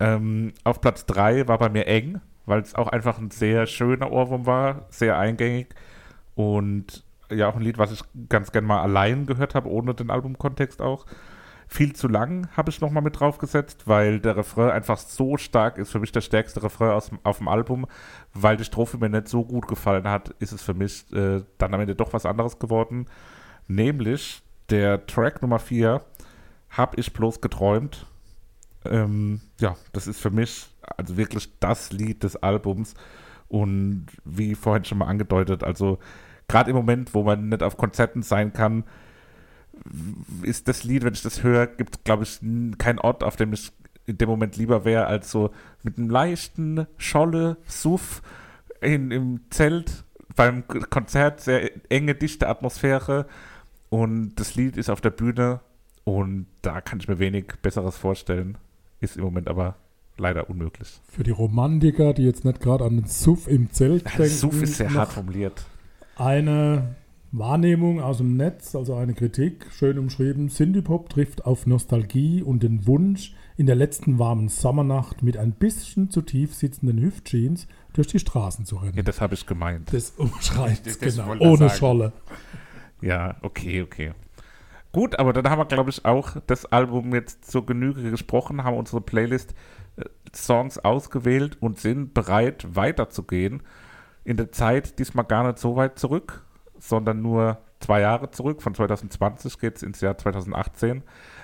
[0.00, 4.12] Ähm, auf Platz 3 war bei mir eng, weil es auch einfach ein sehr schöner
[4.12, 5.74] Ohrwurm war, sehr eingängig
[6.36, 10.10] und ja auch ein Lied, was ich ganz gern mal allein gehört habe, ohne den
[10.10, 11.04] Albumkontext auch.
[11.70, 15.90] Viel zu lang habe ich nochmal mit draufgesetzt, weil der Refrain einfach so stark ist.
[15.90, 17.86] Für mich der stärkste Refrain aus, auf dem Album.
[18.32, 21.74] Weil die Strophe mir nicht so gut gefallen hat, ist es für mich äh, dann
[21.74, 23.06] am Ende doch was anderes geworden.
[23.66, 26.00] Nämlich der Track Nummer 4,
[26.70, 28.06] Hab ich bloß geträumt.
[28.86, 32.94] Ähm, ja, das ist für mich also wirklich das Lied des Albums.
[33.48, 35.98] Und wie vorhin schon mal angedeutet, also
[36.48, 38.84] gerade im Moment, wo man nicht auf Konzerten sein kann,
[40.42, 42.40] ist das Lied, wenn ich das höre, gibt es, glaube ich,
[42.78, 43.72] keinen Ort, auf dem ich
[44.06, 45.50] in dem Moment lieber wäre, als so
[45.82, 48.22] mit einem leichten Scholle, Suff
[48.80, 53.26] in, im Zelt beim Konzert, sehr enge, dichte Atmosphäre
[53.90, 55.60] und das Lied ist auf der Bühne
[56.04, 58.56] und da kann ich mir wenig Besseres vorstellen.
[59.00, 59.76] Ist im Moment aber
[60.16, 61.00] leider unmöglich.
[61.08, 64.28] Für die Romantiker, die jetzt nicht gerade an den Suff im Zelt denken.
[64.28, 65.64] Suff ist sehr hart formuliert.
[66.16, 66.96] Eine
[67.30, 70.48] Wahrnehmung aus dem Netz, also eine Kritik, schön umschrieben.
[70.48, 76.10] Synthie-Pop trifft auf Nostalgie und den Wunsch, in der letzten warmen Sommernacht mit ein bisschen
[76.10, 78.94] zu tief sitzenden Hüftjeans durch die Straßen zu rennen.
[78.96, 79.92] Ja, das habe ich gemeint.
[79.92, 81.36] Das umschreibt es, genau.
[81.38, 82.12] Ohne Scholle.
[83.02, 84.12] Ja, okay, okay.
[84.92, 88.76] Gut, aber dann haben wir, glaube ich, auch das Album jetzt zur Genüge gesprochen, haben
[88.76, 89.54] unsere Playlist
[89.96, 93.62] äh, Songs ausgewählt und sind bereit, weiterzugehen.
[94.24, 96.44] In der Zeit diesmal gar nicht so weit zurück,
[96.78, 98.62] sondern nur zwei Jahre zurück.
[98.62, 101.02] Von 2020 geht es ins Jahr 2018.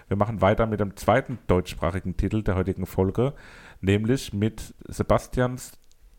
[0.09, 3.35] Wir machen weiter mit dem zweiten deutschsprachigen Titel der heutigen Folge,
[3.81, 5.73] nämlich mit Sebastians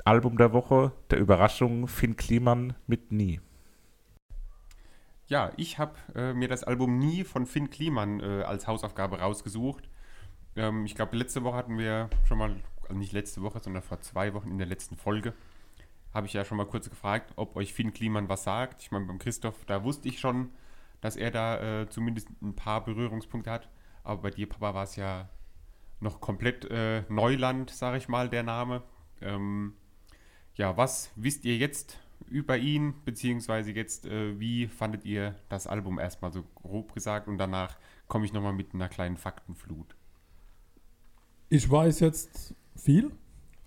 [0.04, 3.40] Album der Woche, der Überraschung Finn Kliman mit Nie.
[5.28, 9.90] Ja, ich habe äh, mir das Album Nie von Finn Kliman äh, als Hausaufgabe rausgesucht.
[10.56, 14.00] Ähm, ich glaube, letzte Woche hatten wir schon mal, also nicht letzte Woche, sondern vor
[14.02, 15.34] zwei Wochen in der letzten Folge,
[16.16, 18.82] habe ich ja schon mal kurz gefragt, ob euch Finn Kliman was sagt.
[18.82, 20.50] Ich meine, beim Christoph, da wusste ich schon,
[21.02, 23.70] dass er da äh, zumindest ein paar Berührungspunkte hat.
[24.04, 25.28] Aber bei dir, Papa, war es ja
[26.00, 28.82] noch komplett äh, Neuland, sage ich mal, der Name.
[29.20, 29.74] Ähm,
[30.56, 32.00] ja, was wisst ihr jetzt
[32.30, 37.38] über ihn, beziehungsweise jetzt, äh, wie fandet ihr das Album erstmal so grob gesagt und
[37.38, 39.98] danach komme ich nochmal mit einer kleinen Faktenflut.
[41.50, 43.12] Ich weiß jetzt viel,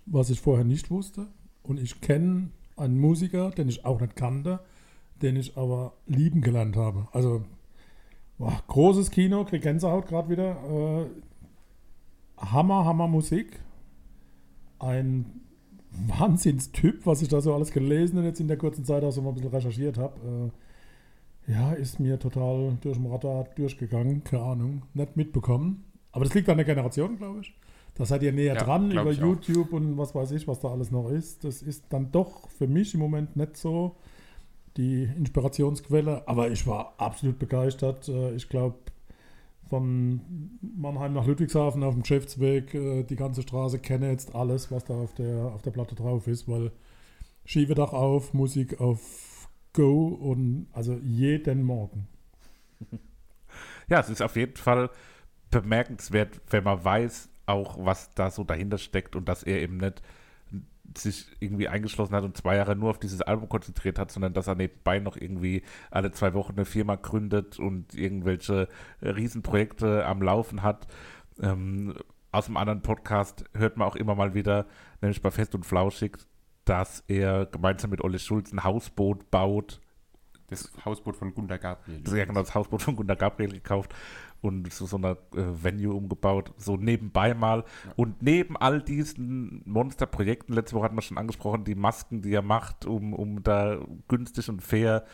[0.06, 1.28] was ich vorher nicht wusste.
[1.68, 4.61] Und ich kenne einen Musiker, den ich auch nicht kannte,
[5.20, 7.09] den ich aber lieben gelernt habe.
[7.12, 7.44] Also
[8.38, 10.57] boah, großes Kino, krieg Gänsehaut gerade wieder.
[10.64, 11.07] Äh,
[12.38, 13.61] Hammer, Hammer Musik.
[14.78, 15.42] Ein
[15.90, 19.20] Wahnsinnstyp, was ich da so alles gelesen und jetzt in der kurzen Zeit auch so
[19.20, 20.50] mal ein bisschen recherchiert habe.
[21.46, 25.85] Äh, ja, ist mir total durch den Radar durchgegangen, keine Ahnung, nicht mitbekommen.
[26.12, 27.54] Aber das liegt an der Generation, glaube ich.
[27.98, 29.76] Da seid ihr näher ja, dran über YouTube auch.
[29.76, 31.42] und was weiß ich, was da alles noch ist.
[31.42, 33.96] Das ist dann doch für mich im Moment nicht so
[34.76, 36.26] die Inspirationsquelle.
[36.26, 38.08] Aber ich war absolut begeistert.
[38.08, 38.76] Äh, ich glaube,
[39.68, 40.20] von
[40.61, 44.94] Mannheim nach Ludwigshafen auf dem Geschäftsweg, äh, die ganze Straße kenne jetzt alles, was da
[44.94, 46.70] auf der, auf der Platte drauf ist, weil
[47.44, 52.06] Schiebedach auf, Musik auf Go und also jeden Morgen.
[53.90, 54.90] Ja, es ist auf jeden Fall
[55.50, 60.02] bemerkenswert, wenn man weiß, auch, was da so dahinter steckt und dass er eben nicht
[60.96, 64.46] sich irgendwie eingeschlossen hat und zwei Jahre nur auf dieses Album konzentriert hat, sondern dass
[64.46, 68.68] er nebenbei noch irgendwie alle zwei Wochen eine Firma gründet und irgendwelche
[69.02, 70.87] Riesenprojekte am Laufen hat.
[71.40, 71.94] Ähm,
[72.32, 74.66] aus dem anderen Podcast hört man auch immer mal wieder,
[75.00, 76.18] nämlich bei Fest und Flauschig,
[76.64, 79.80] dass er gemeinsam mit Olle Schulz ein Hausboot baut.
[80.48, 82.00] Das Hausboot von Gunter Gabriel.
[82.00, 83.94] Das, ja, genau, das Hausboot von Gunter Gabriel gekauft
[84.40, 87.64] und zu so einer äh, Venue umgebaut, so nebenbei mal.
[87.85, 87.92] Ja.
[87.96, 92.42] Und neben all diesen Monsterprojekten, letzte Woche hatten wir schon angesprochen, die Masken, die er
[92.42, 95.05] macht, um, um da günstig und fair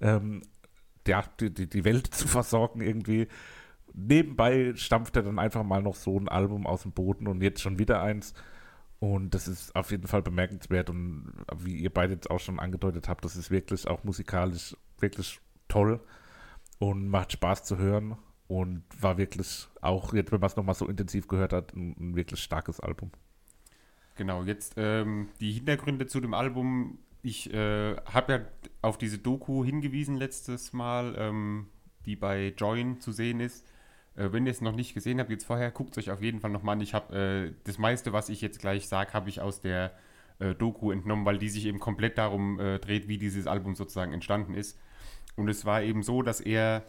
[0.00, 0.42] ähm,
[1.06, 3.28] die, die, die Welt zu versorgen irgendwie.
[3.94, 7.60] Nebenbei stampft er dann einfach mal noch so ein Album aus dem Boden und jetzt
[7.60, 8.34] schon wieder eins.
[8.98, 10.88] Und das ist auf jeden Fall bemerkenswert.
[10.88, 15.40] Und wie ihr beide jetzt auch schon angedeutet habt, das ist wirklich auch musikalisch wirklich
[15.68, 16.00] toll
[16.78, 18.16] und macht Spaß zu hören
[18.60, 22.16] und war wirklich auch, jetzt wenn man es nochmal so intensiv gehört hat, ein, ein
[22.16, 23.10] wirklich starkes Album.
[24.16, 28.40] Genau, jetzt ähm, die Hintergründe zu dem Album ich äh, habe ja
[28.82, 31.68] auf diese Doku hingewiesen letztes Mal, ähm,
[32.04, 33.64] die bei Join zu sehen ist.
[34.16, 36.40] Äh, wenn ihr es noch nicht gesehen habt, jetzt vorher, guckt es euch auf jeden
[36.40, 36.80] Fall nochmal an.
[36.80, 39.92] Ich habe äh, das meiste, was ich jetzt gleich sage, habe ich aus der
[40.40, 44.12] äh, Doku entnommen, weil die sich eben komplett darum äh, dreht, wie dieses Album sozusagen
[44.12, 44.78] entstanden ist.
[45.36, 46.84] Und es war eben so, dass er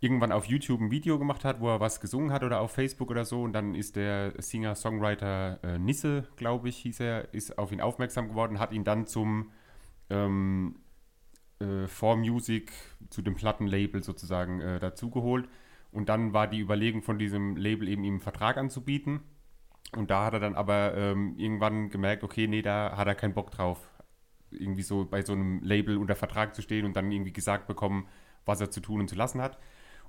[0.00, 3.10] irgendwann auf YouTube ein Video gemacht hat, wo er was gesungen hat oder auf Facebook
[3.10, 3.42] oder so.
[3.42, 8.28] Und dann ist der Singer-Songwriter äh, Nisse, glaube ich, hieß er, ist auf ihn aufmerksam
[8.28, 9.50] geworden, hat ihn dann zum
[10.10, 10.76] ähm,
[11.58, 12.72] äh, For Music,
[13.10, 15.48] zu dem Plattenlabel sozusagen äh, dazugeholt.
[15.90, 19.20] Und dann war die Überlegung von diesem Label eben ihm einen Vertrag anzubieten.
[19.96, 23.32] Und da hat er dann aber ähm, irgendwann gemerkt, okay, nee, da hat er keinen
[23.32, 23.90] Bock drauf,
[24.50, 28.06] irgendwie so bei so einem Label unter Vertrag zu stehen und dann irgendwie gesagt bekommen,
[28.44, 29.58] was er zu tun und zu lassen hat.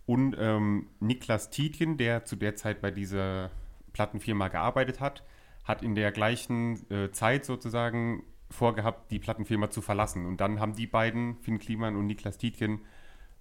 [0.09, 3.51] Und ähm, Niklas Tietjen, der zu der Zeit bei dieser
[3.93, 5.23] Plattenfirma gearbeitet hat,
[5.63, 10.25] hat in der gleichen äh, Zeit sozusagen vorgehabt, die Plattenfirma zu verlassen.
[10.25, 12.81] Und dann haben die beiden, Finn Kliman und Niklas Tietjen,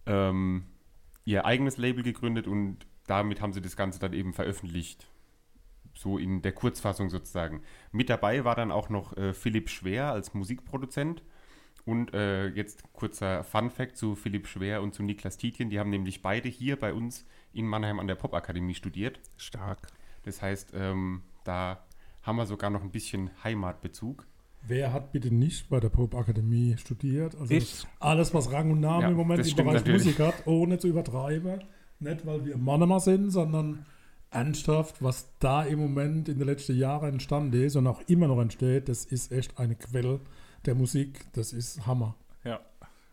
[0.05, 0.67] ähm,
[1.25, 5.09] ihr eigenes Label gegründet und damit haben sie das Ganze dann eben veröffentlicht.
[5.95, 7.63] So in der Kurzfassung sozusagen.
[7.93, 11.23] Mit dabei war dann auch noch äh, Philipp Schwer als Musikproduzent.
[11.89, 15.71] Und äh, jetzt kurzer Fun-Fact zu Philipp Schwer und zu Niklas Tietjen.
[15.71, 17.25] Die haben nämlich beide hier bei uns
[17.55, 19.21] in Mannheim an der Popakademie studiert.
[19.39, 19.89] Stark.
[20.23, 21.83] Das heißt, ähm, da
[22.21, 24.27] haben wir sogar noch ein bisschen Heimatbezug.
[24.67, 27.35] Wer hat bitte nicht bei der Popakademie studiert?
[27.41, 27.87] Also Ich.
[28.01, 30.05] alles, was Rang und Namen Ja, im Moment im Bereich natürlich.
[30.05, 31.65] Musik hat, ohne zu übertreiben.
[32.01, 33.87] Nicht, weil wir Mannheimer sind, sondern
[34.31, 38.43] ernsthaft, was da im Moment in den letzten Jahren entstanden ist und auch immer noch
[38.43, 40.21] entsteht, das ist echt eine Quelle
[40.67, 41.27] der Musik.
[41.33, 42.15] Das ist Hammer.
[42.45, 42.61] Ja.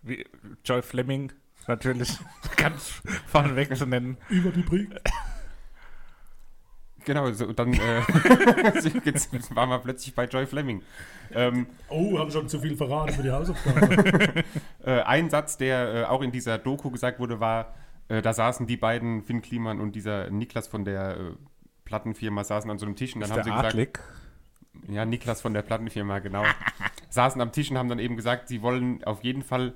[0.02, 0.26] Wie
[0.64, 1.32] Joy Fleming,
[1.68, 2.18] natürlich
[2.58, 4.18] ganz vorneweg zu nennen.
[4.30, 4.90] Über die Brick.
[7.06, 7.78] Genau, so, dann äh,
[9.56, 10.82] waren wir plötzlich bei Joy Fleming.
[11.32, 14.44] Ähm, Oh, haben schon zu viel verraten für die Hausaufgaben.
[14.84, 17.76] äh, ein Satz, der äh, auch in dieser Doku gesagt wurde, war,
[18.08, 21.32] äh, da saßen die beiden, Finn Kliman und dieser Niklas von der äh,
[21.86, 24.00] Plattenfirma, saßen an so einem Tisch und dann Ist haben der sie gesagt, Adlig.
[24.90, 26.44] Ja, Niklas von der Plattenfirma, genau.
[27.16, 29.74] Saßen am Tisch und haben dann eben gesagt, sie wollen auf jeden Fall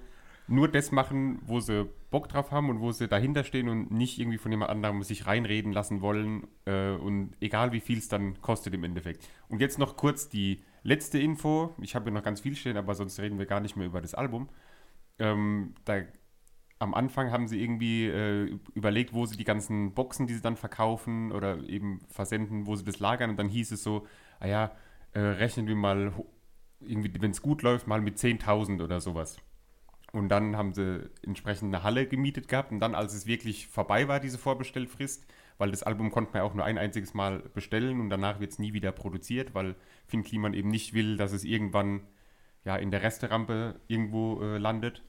[0.47, 4.19] nur das machen, wo sie Bock drauf haben und wo sie dahinter stehen und nicht
[4.19, 6.47] irgendwie von jemand anderem sich reinreden lassen wollen.
[6.65, 9.27] Äh, und egal wie viel es dann kostet im Endeffekt.
[9.47, 11.75] Und jetzt noch kurz die letzte Info.
[11.81, 14.01] Ich habe hier noch ganz viel stehen, aber sonst reden wir gar nicht mehr über
[14.01, 14.49] das Album.
[15.19, 16.01] Ähm, da,
[16.79, 20.55] am Anfang haben sie irgendwie äh, überlegt, wo sie die ganzen Boxen, die sie dann
[20.55, 23.31] verkaufen oder eben versenden, wo sie das lagern.
[23.31, 24.07] Und dann hieß es so,
[24.39, 24.71] ah ja,
[25.13, 26.13] äh, rechnen wir mal,
[26.81, 29.37] irgendwie, wenn es gut läuft, mal mit 10.000 oder sowas.
[30.11, 32.71] Und dann haben sie entsprechend eine Halle gemietet gehabt.
[32.71, 35.25] Und dann, als es wirklich vorbei war, diese Vorbestellfrist,
[35.57, 38.51] weil das Album konnte man ja auch nur ein einziges Mal bestellen und danach wird
[38.51, 39.75] es nie wieder produziert, weil
[40.07, 42.01] Finn Kliman eben nicht will, dass es irgendwann
[42.65, 45.03] ja, in der Resterampe irgendwo äh, landet.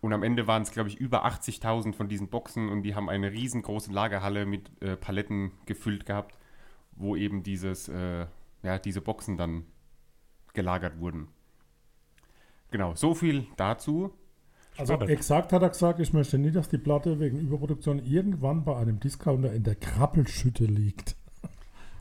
[0.00, 3.10] Und am Ende waren es, glaube ich, über 80.000 von diesen Boxen und die haben
[3.10, 6.36] eine riesengroße Lagerhalle mit äh, Paletten gefüllt gehabt,
[6.92, 8.26] wo eben dieses, äh,
[8.62, 9.64] ja, diese Boxen dann
[10.54, 11.28] gelagert wurden.
[12.70, 14.12] Genau, so viel dazu.
[14.78, 15.10] Also Spannend.
[15.10, 19.00] exakt hat er gesagt, ich möchte nie, dass die Platte wegen Überproduktion irgendwann bei einem
[19.00, 21.16] Discounter in der Krabbelschütte liegt.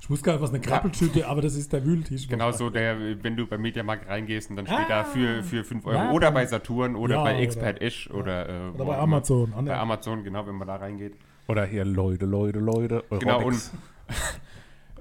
[0.02, 2.28] Ich wusste gar nicht, was eine Krabbelschütte, aber das ist der Wühltisch.
[2.28, 5.04] Genau so, der, wenn du beim Mediamarkt reingehst und dann steht da Ah.
[5.04, 5.96] für, für 5 Euro.
[5.98, 8.98] Ja, oder bei Saturn oder Ja, bei oder- Expert Esch oder, äh, Oder bei.
[8.98, 9.54] Amazon.
[9.56, 9.62] Ah.
[9.62, 11.16] Bei Amazon, genau, wenn man da reingeht.
[11.48, 13.04] Oder hier Leute, Leute, Leute.
[13.20, 13.72] Genau, und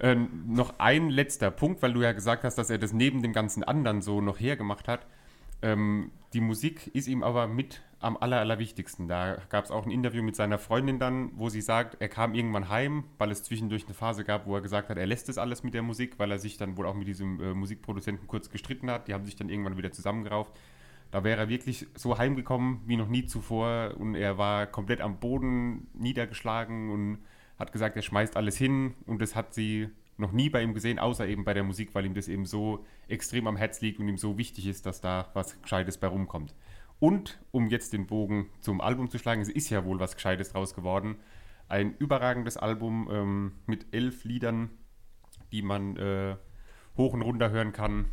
[0.01, 0.15] Äh,
[0.47, 3.65] noch ein letzter Punkt, weil du ja gesagt hast, dass er das neben dem ganzen
[3.65, 5.07] anderen so noch hergemacht hat.
[5.61, 9.09] Ähm, die Musik ist ihm aber mit am aller, allerwichtigsten.
[9.09, 12.35] Da gab es auch ein Interview mit seiner Freundin dann, wo sie sagt, er kam
[12.35, 15.39] irgendwann heim, weil es zwischendurch eine Phase gab, wo er gesagt hat, er lässt das
[15.39, 18.51] alles mit der Musik, weil er sich dann wohl auch mit diesem äh, Musikproduzenten kurz
[18.51, 19.09] gestritten hat.
[19.09, 20.53] Die haben sich dann irgendwann wieder zusammengerauft.
[21.11, 25.19] Da wäre er wirklich so heimgekommen wie noch nie zuvor und er war komplett am
[25.19, 27.19] Boden niedergeschlagen und
[27.59, 30.99] hat gesagt, er schmeißt alles hin und das hat sie noch nie bei ihm gesehen,
[30.99, 34.09] außer eben bei der Musik, weil ihm das eben so extrem am Herz liegt und
[34.09, 36.55] ihm so wichtig ist, dass da was Gescheites bei rumkommt.
[37.01, 40.51] Und um jetzt den Bogen zum Album zu schlagen, es ist ja wohl was Gescheites
[40.53, 41.17] draus geworden.
[41.69, 44.71] Ein überragendes Album ähm, mit elf Liedern,
[45.53, 46.37] die man äh,
[46.97, 48.07] hoch und runter hören kann.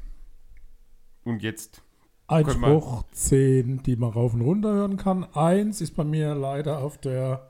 [1.24, 1.82] Und jetzt
[2.28, 5.24] Ein Können wir- Spruch, zehn, die man rauf und runter hören kann.
[5.34, 7.50] Eins ist bei mir leider auf der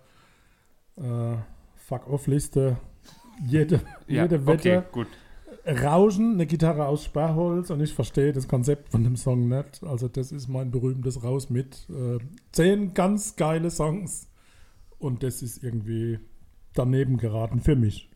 [0.95, 1.35] äh,
[1.85, 2.77] Fuck-Off-Liste.
[3.45, 4.77] Jede, jede Wette.
[4.77, 5.07] okay, gut.
[5.67, 9.83] Rauschen, eine Gitarre aus Sperrholz und ich verstehe das Konzept von dem Song nicht.
[9.83, 11.87] Also das ist mein berühmtes Raus mit.
[11.89, 12.19] Äh,
[12.51, 14.29] zehn ganz geile Songs
[14.99, 16.19] und das ist irgendwie
[16.73, 18.11] daneben geraten für mich.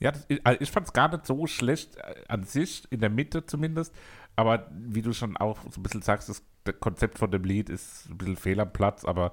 [0.00, 3.10] Ja, das, also ich fand es gar nicht so schlecht äh, an sich, in der
[3.10, 3.92] Mitte zumindest.
[4.36, 7.68] Aber wie du schon auch so ein bisschen sagst, das, das Konzept von dem Lied
[7.68, 9.32] ist ein bisschen fehl am Platz, aber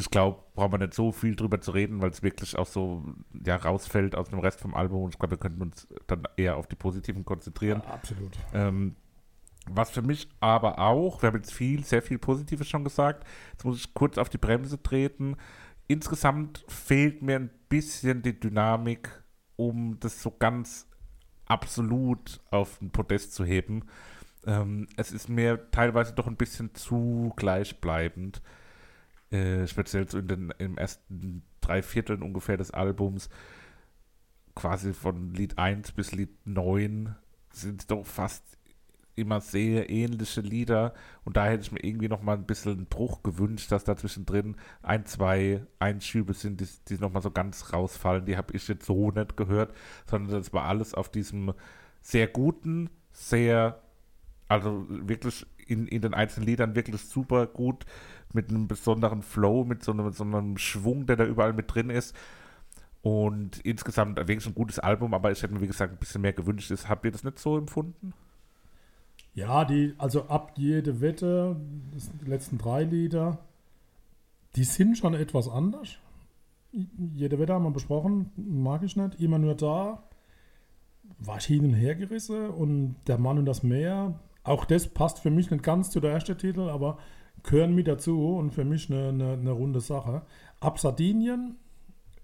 [0.00, 3.04] ich glaube, braucht man nicht so viel drüber zu reden, weil es wirklich auch so
[3.44, 5.04] ja, rausfällt aus dem Rest vom Album.
[5.04, 7.82] Und ich glaube, wir könnten uns dann eher auf die positiven konzentrieren.
[7.84, 8.36] Ja, absolut.
[8.52, 8.96] Ähm,
[9.68, 13.64] was für mich aber auch, wir haben jetzt viel, sehr viel Positives schon gesagt, jetzt
[13.64, 15.36] muss ich kurz auf die Bremse treten.
[15.86, 19.10] Insgesamt fehlt mir ein bisschen die Dynamik,
[19.56, 20.88] um das so ganz
[21.46, 23.84] absolut auf den Podest zu heben.
[24.46, 28.40] Ähm, es ist mir teilweise doch ein bisschen zu gleichbleibend.
[29.30, 33.28] Äh, speziell so in den im ersten drei Vierteln ungefähr des Albums,
[34.54, 37.14] quasi von Lied 1 bis Lied 9,
[37.52, 38.58] sind doch fast
[39.16, 42.86] immer sehr ähnliche Lieder und da hätte ich mir irgendwie noch mal ein bisschen einen
[42.86, 48.24] Bruch gewünscht, dass da zwischendrin ein, zwei Einschübe sind, die, die noch so ganz rausfallen.
[48.24, 49.74] Die habe ich jetzt so nicht gehört,
[50.06, 51.52] sondern das war alles auf diesem
[52.00, 53.82] sehr guten, sehr,
[54.48, 57.84] also wirklich in, in den einzelnen Liedern wirklich super gut,
[58.32, 61.72] mit einem besonderen Flow, mit so einem, mit so einem Schwung, der da überall mit
[61.72, 62.14] drin ist.
[63.02, 66.34] Und insgesamt wirklich ein gutes Album, aber ich hätte mir, wie gesagt, ein bisschen mehr
[66.34, 66.70] gewünscht.
[66.88, 68.12] Habt ihr das nicht so empfunden?
[69.34, 71.56] Ja, die, also ab jede Wette,
[72.20, 73.38] die letzten drei Lieder,
[74.56, 75.96] die sind schon etwas anders.
[76.72, 79.20] Jede Wette haben wir besprochen, mag ich nicht.
[79.20, 80.02] Immer nur da
[81.18, 85.18] war ich hin und her gerissen und der Mann und das Meer, auch das passt
[85.18, 86.98] für mich nicht ganz zu der ersten Titel, aber
[87.42, 90.22] gehören mit dazu und für mich eine, eine, eine runde Sache.
[90.60, 91.56] Ab Sardinien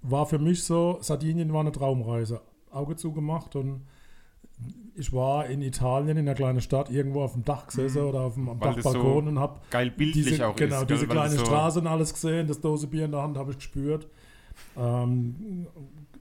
[0.02, 2.40] war für mich so, Sardinien war eine Traumreise.
[2.70, 3.86] Auge zugemacht und
[4.94, 8.08] ich war in Italien in einer kleinen Stadt irgendwo auf dem Dach gesessen mhm.
[8.08, 11.36] oder auf dem Dachbalkon so und habe geil bildlich diese, auch genau ist, diese kleine
[11.36, 14.08] so Straße und alles gesehen, das Dose Bier in der Hand habe ich gespürt.
[14.76, 15.66] Ähm,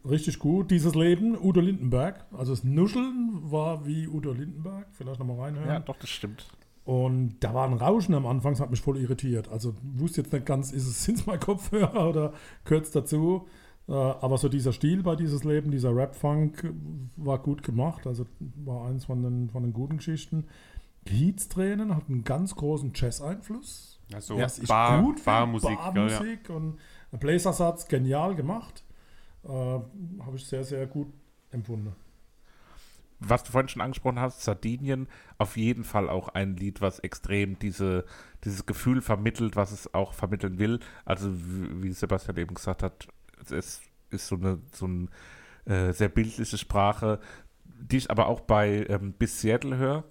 [0.09, 5.39] richtig gut dieses Leben Udo Lindenberg, also das Nuscheln war wie Udo Lindenberg, vielleicht nochmal
[5.39, 5.67] reinhören.
[5.67, 6.47] Ja, doch das stimmt.
[6.85, 9.49] Und da war ein Rauschen am Anfang, das hat mich voll irritiert.
[9.49, 13.47] Also wusste jetzt nicht ganz, ist es sind es mein Kopfhörer oder gehört es dazu?
[13.87, 16.71] Äh, aber so dieser Stil bei dieses Leben, dieser Rap-Funk
[17.15, 18.05] war gut gemacht.
[18.05, 18.27] Also
[18.63, 20.45] war eins von den, von den guten Geschichten.
[21.05, 23.99] Kiez-Tränen hat einen ganz großen Jazz-Einfluss.
[24.13, 25.77] Also ja, ist Bar, gut Barmusik.
[25.77, 26.55] Barmusik ja.
[26.55, 26.77] und
[27.11, 28.83] ein Bläsersatz genial gemacht.
[29.45, 31.08] Äh, Habe ich sehr, sehr gut
[31.51, 31.95] empfunden.
[33.19, 37.58] Was du vorhin schon angesprochen hast, Sardinien, auf jeden Fall auch ein Lied, was extrem
[37.58, 38.05] diese,
[38.43, 40.79] dieses Gefühl vermittelt, was es auch vermitteln will.
[41.05, 43.08] Also, wie Sebastian eben gesagt hat,
[43.49, 45.08] es ist so eine, so eine
[45.65, 47.19] äh, sehr bildliche Sprache,
[47.63, 50.03] die ich aber auch bei ähm, Bis Seattle höre.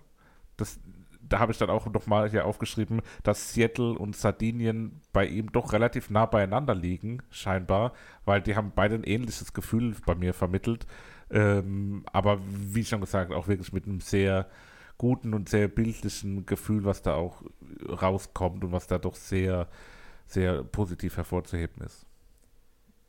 [0.57, 0.81] Das,
[1.29, 5.73] da habe ich dann auch nochmal hier aufgeschrieben, dass Seattle und Sardinien bei ihm doch
[5.73, 7.93] relativ nah beieinander liegen, scheinbar,
[8.25, 10.87] weil die haben beide ein ähnliches Gefühl bei mir vermittelt.
[11.31, 14.49] Ähm, aber wie schon gesagt, auch wirklich mit einem sehr
[14.99, 17.43] guten und sehr bildlichen Gefühl, was da auch
[17.89, 19.69] rauskommt und was da doch sehr,
[20.27, 22.07] sehr positiv hervorzuheben ist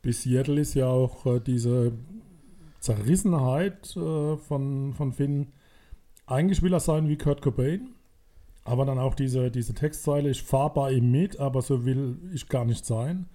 [0.06, 1.90] bis Seattle ist ja auch äh, diese
[2.78, 5.48] Zerrissenheit äh, von, von Finn.
[6.26, 7.88] Eigentlich will er sein wie Kurt Cobain,
[8.66, 12.48] aber dann auch diese, diese Textzeile, ich fahre bei ihm mit, aber so will ich
[12.48, 13.26] gar nicht sein.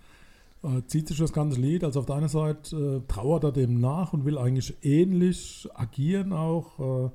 [0.63, 3.79] Äh, zieht sich das ganze Lied, also auf der einen Seite äh, trauert er dem
[3.79, 7.09] nach und will eigentlich ähnlich agieren auch, äh,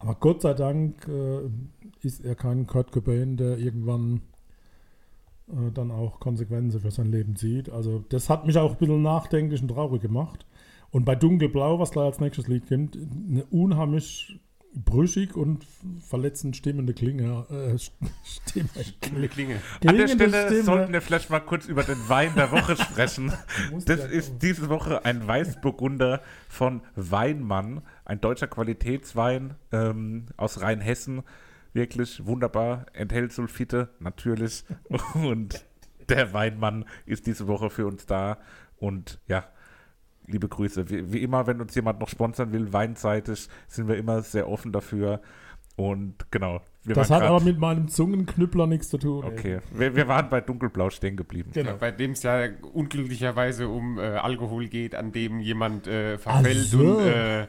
[0.00, 1.48] aber Gott sei Dank äh,
[2.00, 4.22] ist er kein Kurt Cobain, der irgendwann
[5.48, 7.70] äh, dann auch Konsequenzen für sein Leben zieht.
[7.70, 10.46] Also das hat mich auch ein bisschen nachdenklich und traurig gemacht.
[10.90, 14.40] Und bei Dunkelblau, was gleich als nächstes Lied kommt, eine unheimlich
[14.74, 15.66] brüchig und
[16.06, 17.46] verletzend stimmende Klinge.
[17.50, 17.78] Äh,
[18.24, 18.68] Stimme,
[19.00, 19.28] Klinge.
[19.28, 19.60] Klinge.
[19.86, 20.62] An der Stelle Stimme.
[20.62, 23.32] sollten wir vielleicht mal kurz über den Wein der Woche sprechen.
[23.86, 31.22] das ist diese Woche ein Weißburgunder von Weinmann, ein deutscher Qualitätswein ähm, aus Rheinhessen
[31.72, 34.64] wirklich wunderbar, enthält Sulfite natürlich
[35.14, 35.64] und
[36.08, 38.38] der Weinmann ist diese Woche für uns da
[38.78, 39.44] und ja,
[40.30, 40.90] liebe Grüße.
[40.90, 44.72] Wie, wie, immer, wenn uns jemand noch sponsern will, weinseitig, sind wir immer sehr offen
[44.72, 45.20] dafür
[45.76, 46.60] und genau.
[46.84, 49.24] das hat aber mit meinem Zungenknüppler nichts zu tun.
[49.24, 51.50] Okay, wir, wir, waren bei Dunkelblau stehen geblieben.
[51.54, 51.70] Genau.
[51.70, 56.66] Ja, bei dem es ja unglücklicherweise um äh, Alkohol geht, an dem jemand äh, verfällt
[56.66, 56.98] so.
[56.98, 57.46] und äh,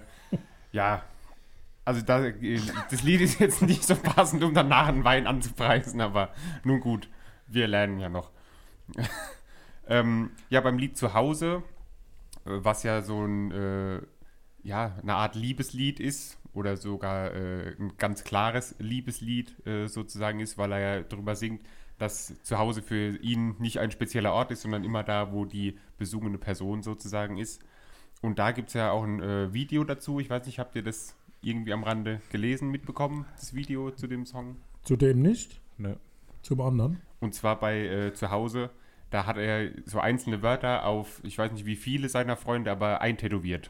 [0.71, 1.03] ja,
[1.84, 2.21] also da,
[2.89, 6.29] das Lied ist jetzt nicht so passend, um danach einen Wein anzupreisen, aber
[6.63, 7.09] nun gut,
[7.47, 8.29] wir lernen ja noch.
[9.88, 11.80] ähm, ja, beim Lied zu Hause, äh,
[12.46, 14.02] was ja so ein, äh,
[14.64, 20.58] ja, eine Art Liebeslied ist oder sogar äh, ein ganz klares Liebeslied äh, sozusagen ist,
[20.58, 21.62] weil er ja darüber singt,
[21.98, 25.78] dass zu Hause für ihn nicht ein spezieller Ort ist, sondern immer da, wo die
[25.98, 27.62] besungene Person sozusagen ist.
[28.22, 30.20] und da gibt es ja auch ein äh, Video dazu.
[30.20, 34.26] Ich weiß nicht, habt ihr das irgendwie am Rande gelesen, mitbekommen, das Video zu dem
[34.26, 34.58] Song?
[34.84, 35.98] Zudem nicht, Ne.
[36.44, 37.02] zum anderen.
[37.20, 38.70] Und zwar bei äh, zu Hause.
[39.12, 43.01] Da hat er so einzelne Wörter auf, ich weiß nicht wie viele seiner Freunde, aber
[43.01, 43.70] eintätowiert.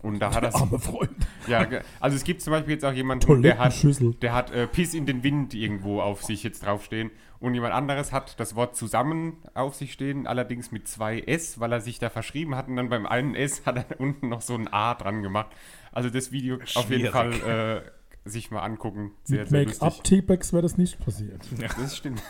[0.00, 1.10] Und da hat er Arme Freund.
[1.46, 1.66] Ja,
[2.00, 3.74] also es gibt zum Beispiel jetzt auch jemanden, der hat,
[4.22, 7.10] der hat äh, Piss in den Wind irgendwo auf sich jetzt draufstehen.
[7.40, 11.72] Und jemand anderes hat das Wort zusammen auf sich stehen, allerdings mit zwei S, weil
[11.72, 12.68] er sich da verschrieben hat.
[12.68, 15.48] Und dann beim einen S hat er unten noch so ein A dran gemacht.
[15.92, 17.82] Also das Video auf jeden Fall Schwierig.
[17.82, 17.82] äh,
[18.24, 19.12] sich mal angucken.
[19.24, 19.68] Sehr, Mit.
[19.68, 21.42] Make-up-T-Bags wäre das nicht passiert.
[21.78, 22.22] Das stimmt.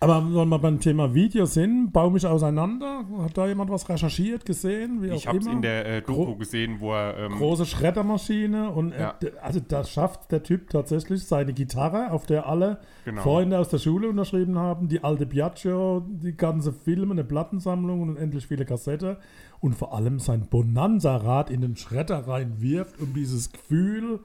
[0.00, 3.04] Aber wenn wir beim Thema Video sind, baue mich auseinander.
[3.20, 5.02] Hat da jemand was recherchiert, gesehen?
[5.02, 7.18] Wie Ich habe es in der äh, Doku gesehen, wo er...
[7.18, 9.16] Ähm, Große Schreddermaschine und Ja.
[9.20, 13.22] er, also da schafft der Typ tatsächlich seine Gitarre, auf der alle Genau.
[13.22, 18.16] Freunde aus der Schule unterschrieben haben, die alte Piaggio, die ganze Filme, eine Plattensammlung und
[18.16, 19.18] endlich viele Kassette
[19.60, 24.18] und vor allem sein Bonanza-Rad in den Schredder reinwirft, um dieses Gefühl, äh,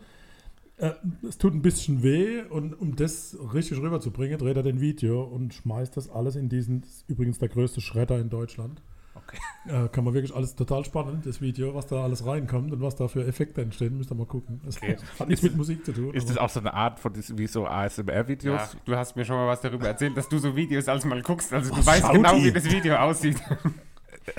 [1.27, 5.53] es tut ein bisschen weh und um das richtig rüberzubringen, dreht er den Video und
[5.53, 8.81] schmeißt das alles in diesen, das ist übrigens der größte Schredder in Deutschland.
[9.15, 9.37] Okay.
[9.67, 12.95] Äh, kann man wirklich alles total spannend, das Video, was da alles reinkommt und was
[12.95, 14.59] da für Effekte entstehen, müsst ihr mal gucken.
[14.65, 14.97] Das Okay.
[15.19, 16.13] hat nichts mit Musik zu tun.
[16.13, 18.59] Ist das auch so eine Art von wie so ASMR-Videos?
[18.59, 21.21] ja, du hast mir schon mal was darüber erzählt, dass du so Videos als mal
[21.21, 21.53] guckst.
[21.53, 22.45] Also du Was weißt genau, ihr?
[22.45, 23.37] wie das Video aussieht.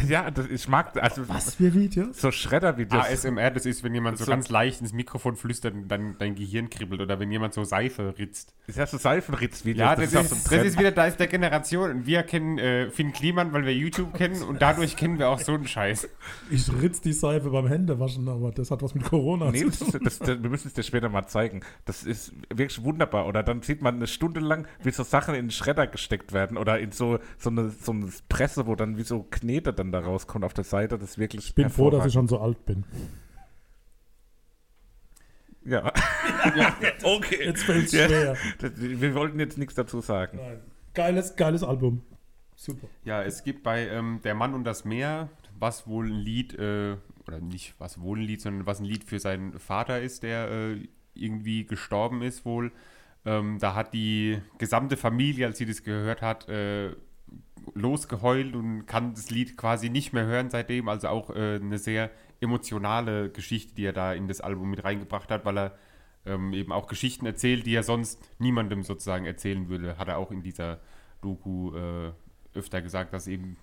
[0.09, 2.21] Ja, das, ich mag also was für Videos?
[2.21, 3.05] so Schredder-Videos.
[3.05, 6.35] ASMR, das ist, wenn jemand so, So- ganz leicht ins Mikrofon flüstert und dann dein
[6.35, 8.55] Gehirn kribbelt oder wenn jemand so Seife ritzt.
[8.67, 9.79] Ist ja so Seifenritz-Videos.
[9.85, 12.23] Ja, das, auch ist, so ein das ist wieder, da ist der Generation und wir
[12.23, 15.67] kennen äh, Finn Kliman, weil wir YouTube kennen und dadurch kennen wir auch so einen
[15.67, 16.09] Scheiß.
[16.51, 19.79] Ich ritz die Seife beim Händewaschen, aber das hat was mit Corona Nee, zu das,
[19.81, 19.89] tun.
[19.89, 21.61] ist- das, das, wir müssen es dir später mal zeigen.
[21.85, 23.27] Das ist wirklich wunderbar.
[23.27, 26.57] Oder dann sieht man eine Stunde lang, wie so Sachen in den Schredder gesteckt werden
[26.57, 30.01] oder in so, so, eine, so eine Presse, wo dann wie so Knete dann da
[30.01, 30.99] rauskommt auf der Seite.
[30.99, 32.85] Das ist wirklich Ich bin froh, dass ich schon so alt bin.
[35.65, 35.93] Ja.
[37.03, 37.45] okay.
[37.45, 38.07] Jetzt fällt es Ja.
[38.09, 38.37] schwer.
[38.59, 40.39] Das- Wir wollten jetzt nichts dazu sagen.
[40.39, 40.61] Nein.
[40.93, 42.03] Geiles, geiles Album.
[42.57, 42.87] Super.
[43.05, 46.97] Ja, es gibt bei ähm, Der Mann und das Meer, was wohl ein Lied, äh,
[47.27, 50.51] oder nicht was wohl ein Lied, sondern was ein Lied für seinen Vater ist, der
[50.51, 52.71] äh, irgendwie gestorben ist wohl.
[53.25, 56.91] Ähm, da hat die gesamte Familie, als sie das gehört hat, äh,
[57.75, 60.89] losgeheult und kann das Lied quasi nicht mehr hören seitdem.
[60.89, 62.11] Also auch äh, eine sehr
[62.41, 65.79] emotionale Geschichte, die er da in das Album mit reingebracht hat, weil er
[66.27, 69.99] ähm, eben auch Geschichten erzählt, die er sonst niemandem sozusagen erzählen würde.
[69.99, 70.81] Hat er auch in dieser
[71.21, 72.13] Doku äh,
[72.55, 73.57] öfter gesagt, dass eben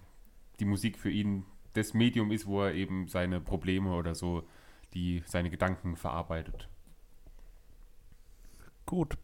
[0.59, 4.43] die Musik für ihn das Medium ist, wo er eben seine Probleme oder so,
[4.93, 6.67] die seine Gedanken verarbeitet.
[8.85, 9.17] Gut.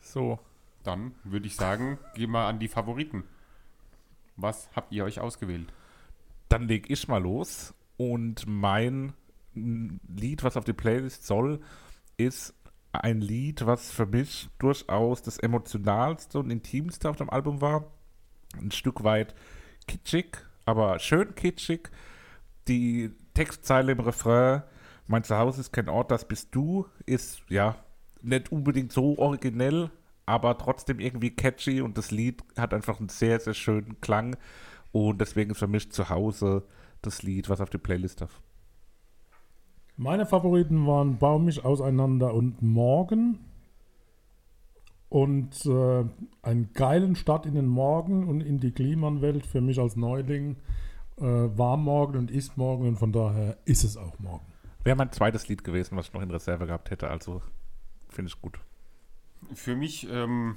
[0.00, 0.40] So.
[0.82, 3.24] Dann würde ich sagen, gehen wir an die Favoriten.
[4.36, 5.72] Was habt ihr euch ausgewählt?
[6.48, 7.74] Dann leg ich mal los.
[7.96, 9.12] Und mein
[9.54, 11.60] Lied, was auf die Playlist soll,
[12.16, 12.54] ist
[12.92, 17.84] ein Lied, was für mich durchaus das emotionalste und intimste auf dem Album war.
[18.56, 19.34] Ein Stück weit
[19.86, 21.90] kitschig, aber schön kitschig.
[22.68, 24.62] Die Textzeile im Refrain,
[25.06, 27.76] mein Zuhause ist kein Ort, das bist du, ist ja
[28.20, 29.90] nicht unbedingt so originell,
[30.26, 34.36] aber trotzdem irgendwie catchy und das Lied hat einfach einen sehr, sehr schönen Klang
[34.92, 36.64] und deswegen ist für mich zu Hause
[37.00, 38.40] das Lied, was auf die Playlist darf.
[39.96, 43.38] Meine Favoriten waren Baum mich auseinander und Morgen.
[45.08, 46.04] Und äh,
[46.40, 50.56] einen geilen Start in den Morgen und in die Klimanwelt für mich als Neuling
[51.18, 54.46] äh, war morgen und ist morgen und von daher ist es auch morgen.
[54.84, 57.42] Wäre mein zweites Lied gewesen, was ich noch in Reserve gehabt hätte, also
[58.08, 58.58] finde ich gut.
[59.54, 60.56] Für mich ähm,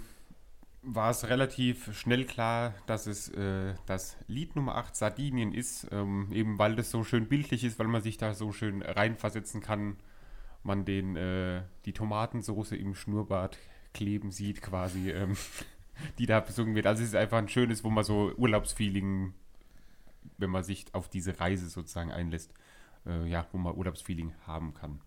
[0.85, 6.29] war es relativ schnell klar, dass es äh, das Lied Nummer 8 Sardinien ist, ähm,
[6.31, 9.97] eben weil das so schön bildlich ist, weil man sich da so schön reinversetzen kann,
[10.63, 13.57] man den, äh, die Tomatensoße im Schnurrbart
[13.93, 15.35] kleben sieht quasi, ähm,
[16.19, 16.87] die da besungen wird.
[16.87, 19.33] Also es ist einfach ein schönes, wo man so Urlaubsfeeling,
[20.37, 22.53] wenn man sich auf diese Reise sozusagen einlässt,
[23.05, 25.01] äh, ja, wo man Urlaubsfeeling haben kann.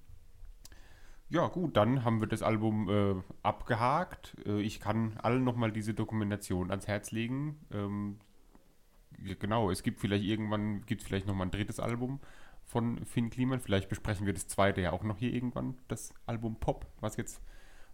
[1.31, 4.35] Ja, gut, dann haben wir das Album äh, abgehakt.
[4.47, 7.61] Äh, ich kann allen nochmal diese Dokumentation ans Herz legen.
[7.71, 8.19] Ähm,
[9.39, 12.21] genau, es gibt vielleicht irgendwann, gibt vielleicht nochmal ein drittes Album
[12.65, 13.61] von Finn Kliman.
[13.61, 17.43] Vielleicht besprechen wir das zweite ja auch noch hier irgendwann, das Album Pop, was jetzt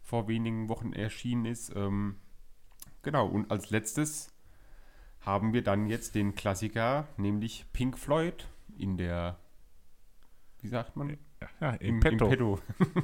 [0.00, 1.74] vor wenigen Wochen erschienen ist.
[1.74, 2.16] Ähm,
[3.02, 4.32] genau, und als letztes
[5.20, 9.38] haben wir dann jetzt den Klassiker, nämlich Pink Floyd in der,
[10.60, 11.16] wie sagt man?
[11.60, 12.24] Ja, im, Petto.
[12.24, 12.58] Im Petto.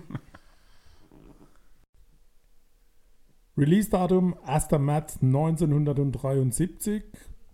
[3.57, 4.71] Release-Datum 1.
[4.79, 7.03] März 1973.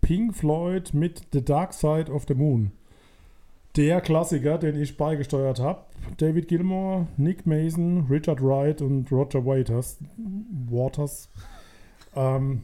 [0.01, 2.71] Pink Floyd mit The Dark Side of the Moon.
[3.75, 5.83] der Klassiker, den ich beigesteuert habe.
[6.17, 9.99] David Gilmour, Nick Mason, Richard Wright und Roger Waters.
[10.69, 11.29] Waters.
[12.15, 12.63] Ähm,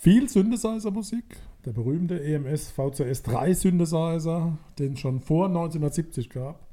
[0.00, 1.24] viel Synthesizer-Musik.
[1.64, 6.71] Der berühmte EMS VCS 3 Synthesizer, den es schon vor 1970 gab.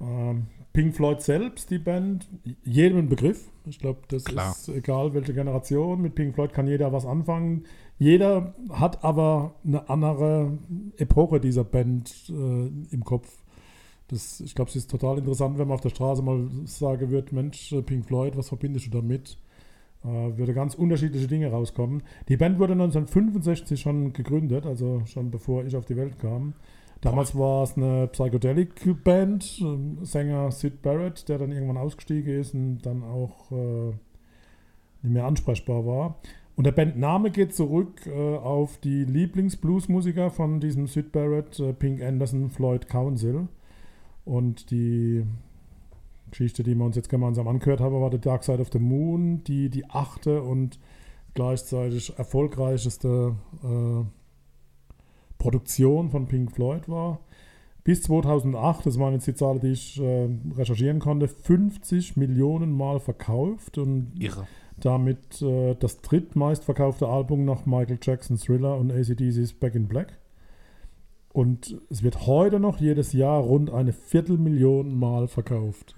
[0.00, 2.28] Ähm, Pink Floyd selbst, die Band,
[2.62, 3.50] jedem ein Begriff.
[3.64, 4.52] Ich glaube, das Klar.
[4.52, 6.02] ist egal, welche Generation.
[6.02, 7.64] Mit Pink Floyd kann jeder was anfangen.
[7.98, 10.58] Jeder hat aber eine andere
[10.98, 12.32] Epoche dieser Band äh,
[12.92, 13.42] im Kopf.
[14.08, 17.32] Das, ich glaube, es ist total interessant, wenn man auf der Straße mal sagen wird,
[17.32, 19.38] Mensch, äh, Pink Floyd, was verbindest du damit?
[20.04, 22.02] Äh, würde ganz unterschiedliche Dinge rauskommen.
[22.28, 26.54] Die Band wurde 1965 schon gegründet, also schon bevor ich auf die Welt kam.
[27.06, 32.78] Damals war es eine Psychedelic-Band, ähm, Sänger Sid Barrett, der dann irgendwann ausgestiegen ist und
[32.78, 33.92] dann auch äh,
[35.02, 36.16] nicht mehr ansprechbar war.
[36.56, 42.02] Und der Bandname geht zurück äh, auf die Lieblingsbluesmusiker von diesem Sid Barrett, äh, Pink
[42.02, 43.46] Anderson, Floyd Council.
[44.24, 45.24] Und die
[46.32, 49.44] Geschichte, die wir uns jetzt gemeinsam angehört haben, war The Dark Side of the Moon,
[49.44, 50.80] die die achte und
[51.34, 54.25] gleichzeitig erfolgreichste äh,
[55.38, 57.20] Produktion von Pink Floyd war.
[57.84, 62.98] Bis 2008, das waren jetzt die Zahlen, die ich äh, recherchieren konnte, 50 Millionen Mal
[62.98, 64.48] verkauft und Irre.
[64.80, 70.18] damit äh, das drittmeistverkaufte Album nach Michael Jackson's Thriller und ACDC's Back in Black.
[71.32, 75.94] Und es wird heute noch jedes Jahr rund eine Viertelmillion Mal verkauft.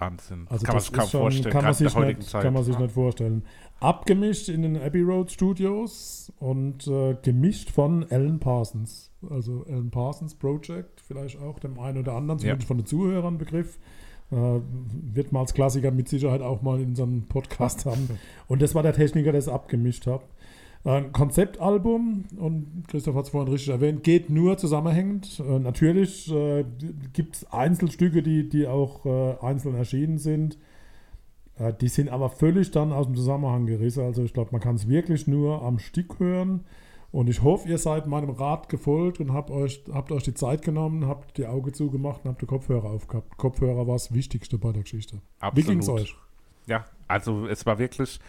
[0.00, 0.46] Wahnsinn.
[0.48, 2.78] Also kann man das sich kaum schon- vorstellen, Kann man, sich nicht, kann man sich
[2.78, 3.42] nicht vorstellen.
[3.80, 9.10] Abgemischt in den Abbey Road Studios und äh, gemischt von Alan Parsons.
[9.30, 12.44] Also Alan Parsons Project, vielleicht auch dem einen oder anderen, Ja.
[12.58, 13.78] zumindest von den Zuhörern Begriff.
[14.30, 14.34] Äh,
[15.14, 18.10] wird man als Klassiker mit Sicherheit auch mal in unserem Podcast haben.
[18.48, 20.20] Und das war der Techniker, der es abgemischt hat.
[20.84, 25.40] Ein Konzeptalbum, und Christoph hat es vorhin richtig erwähnt, geht nur zusammenhängend.
[25.40, 26.64] Äh, natürlich äh,
[27.12, 30.56] gibt es Einzelstücke, die, die auch äh, einzeln erschienen sind.
[31.58, 34.04] Äh, die sind aber völlig dann aus dem Zusammenhang gerissen.
[34.04, 36.64] Also ich glaube, man kann es wirklich nur am Stück hören.
[37.10, 40.62] Und ich hoffe, ihr seid meinem Rat gefolgt und habt euch, habt euch die Zeit
[40.62, 43.36] genommen, habt die Augen zugemacht und habt die Kopfhörer aufgehabt.
[43.38, 45.20] Kopfhörer war das Wichtigste bei der Geschichte.
[45.54, 46.14] Wie ging es euch?
[46.66, 48.20] Ja, also es war wirklich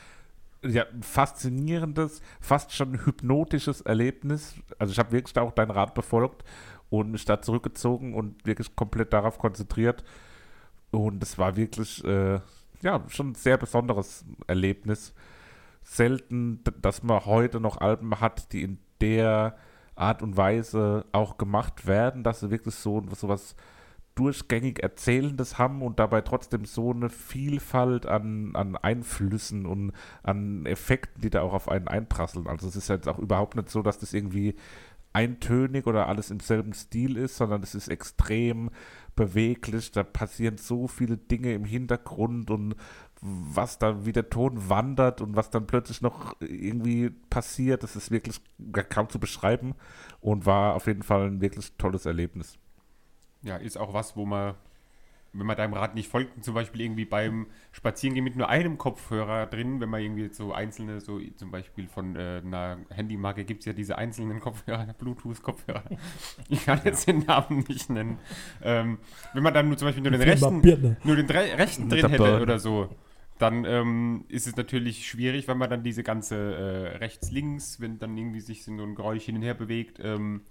[0.63, 4.55] ja, faszinierendes, fast schon hypnotisches Erlebnis.
[4.77, 6.43] Also ich habe wirklich auch deinen Rat befolgt
[6.89, 10.03] und mich da zurückgezogen und wirklich komplett darauf konzentriert.
[10.91, 12.39] Und es war wirklich, äh,
[12.81, 15.13] ja, schon ein sehr besonderes Erlebnis.
[15.83, 19.57] Selten, dass man heute noch Alben hat, die in der
[19.95, 23.55] Art und Weise auch gemacht werden, dass sie wirklich so, so was
[24.19, 29.93] durchgängig Erzählendes haben und dabei trotzdem so eine Vielfalt an, an Einflüssen und
[30.23, 32.47] an Effekten, die da auch auf einen einprasseln.
[32.47, 34.55] Also es ist jetzt auch überhaupt nicht so, dass das irgendwie
[35.13, 38.71] eintönig oder alles im selben Stil ist, sondern es ist extrem
[39.15, 39.91] beweglich.
[39.91, 42.75] Da passieren so viele Dinge im Hintergrund und
[43.21, 48.11] was da, wie der Ton wandert und was dann plötzlich noch irgendwie passiert, das ist
[48.11, 48.41] wirklich
[48.89, 49.75] kaum zu beschreiben
[50.19, 52.57] und war auf jeden Fall ein wirklich tolles Erlebnis.
[53.43, 54.55] Ja, ist auch was, wo man,
[55.33, 59.45] wenn man deinem Rat nicht folgt, zum Beispiel irgendwie beim Spazierengehen mit nur einem Kopfhörer
[59.47, 63.65] drin, wenn man irgendwie so einzelne, so zum Beispiel von äh, einer Handymarke gibt es
[63.67, 65.83] ja diese einzelnen Kopfhörer, Bluetooth-Kopfhörer.
[66.49, 68.19] Ich kann jetzt den Namen nicht nennen.
[68.61, 68.99] Ähm,
[69.33, 70.67] wenn man dann nur zum Beispiel nur den rechten,
[71.03, 72.89] nur den dre- rechten drin hätte oder so,
[73.37, 78.17] dann ähm, ist es natürlich schwierig, wenn man dann diese ganze äh, rechts-links, wenn dann
[78.17, 80.41] irgendwie sich so ein Geräusch hin und her bewegt, ähm,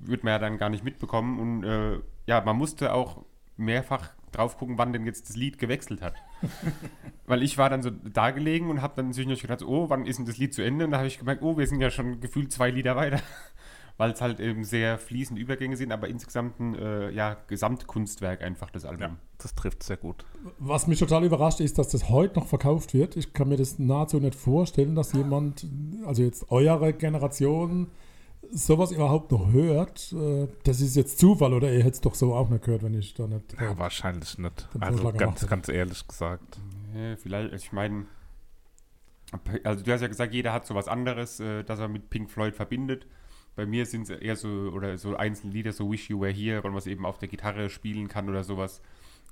[0.00, 1.38] wird man ja dann gar nicht mitbekommen.
[1.38, 3.24] Und äh, ja, man musste auch
[3.56, 6.14] mehrfach drauf gucken, wann denn jetzt das Lied gewechselt hat.
[7.26, 10.18] Weil ich war dann so da gelegen und habe dann zwischendurch gedacht, oh, wann ist
[10.18, 10.84] denn das Lied zu Ende?
[10.84, 13.20] Und da habe ich gemerkt, oh, wir sind ja schon gefühlt zwei Lieder weiter.
[13.96, 18.70] Weil es halt eben sehr fließende Übergänge sind, aber insgesamt ein äh, ja, Gesamtkunstwerk einfach,
[18.70, 19.00] das Album.
[19.00, 20.24] Ja, das trifft sehr gut.
[20.60, 23.16] Was mich total überrascht ist, dass das heute noch verkauft wird.
[23.16, 25.66] Ich kann mir das nahezu nicht vorstellen, dass jemand,
[26.06, 27.88] also jetzt eure Generation,
[28.52, 30.12] sowas überhaupt noch hört.
[30.12, 32.94] Äh, Das ist jetzt Zufall oder ihr hättet es doch so auch nicht gehört, wenn
[32.94, 33.54] ich da nicht.
[33.60, 34.68] Ja, wahrscheinlich nicht.
[34.80, 36.58] Also ganz, ganz ehrlich gesagt.
[36.94, 38.06] Ja, vielleicht, ich meine,
[39.64, 42.30] also du hast ja gesagt, jeder hat so was anderes, äh, das er mit Pink
[42.30, 43.06] Floyd verbindet.
[43.56, 46.62] Bei mir sind es eher so, oder so einzelne Lieder, so Wish You Were Here,
[46.62, 48.80] weil man es eben auf der Gitarre spielen kann oder sowas.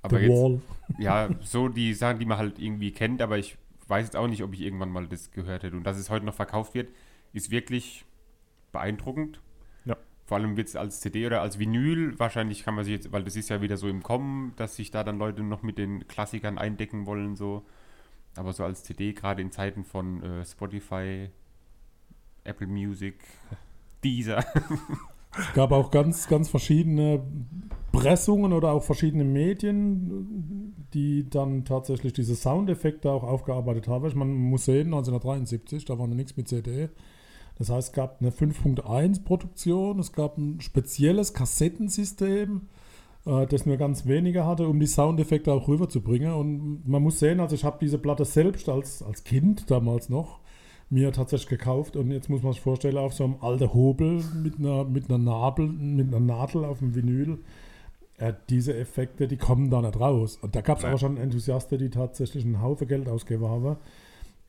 [0.02, 0.60] Aber The jetzt, Wall.
[0.98, 3.56] ja, so die Sachen, die man halt irgendwie kennt, aber ich
[3.88, 5.76] weiß jetzt auch nicht, ob ich irgendwann mal das gehört hätte.
[5.76, 6.88] Und dass es heute noch verkauft wird,
[7.32, 8.04] ist wirklich
[8.76, 9.40] beeindruckend.
[9.84, 9.96] Ja.
[10.26, 13.24] Vor allem wird es als CD oder als Vinyl, wahrscheinlich kann man sich jetzt, weil
[13.24, 16.06] das ist ja wieder so im Kommen, dass sich da dann Leute noch mit den
[16.08, 17.64] Klassikern eindecken wollen, so.
[18.36, 21.30] Aber so als CD, gerade in Zeiten von äh, Spotify,
[22.44, 23.14] Apple Music,
[24.04, 24.44] Deezer.
[25.38, 27.22] Es gab auch ganz, ganz verschiedene
[27.92, 34.06] Pressungen oder auch verschiedene Medien, die dann tatsächlich diese Soundeffekte auch aufgearbeitet haben.
[34.06, 36.90] Ich meine, man muss sehen, 1973, da war noch nichts mit CD.
[37.58, 42.62] Das heißt, es gab eine 5.1 Produktion, es gab ein spezielles Kassettensystem,
[43.24, 46.32] äh, das nur ganz wenige hatte, um die Soundeffekte auch rüberzubringen.
[46.32, 50.40] Und man muss sehen, also ich habe diese Platte selbst als, als Kind damals noch
[50.88, 54.58] mir tatsächlich gekauft und jetzt muss man sich vorstellen, auf so einem alten Hobel mit
[54.58, 57.38] einer, mit einer, Nabel, mit einer Nadel auf dem Vinyl.
[58.18, 60.38] Äh, diese Effekte, die kommen da nicht raus.
[60.40, 63.76] Und da gab es aber schon Enthusiasten, die tatsächlich einen Haufen Geld ausgegeben haben.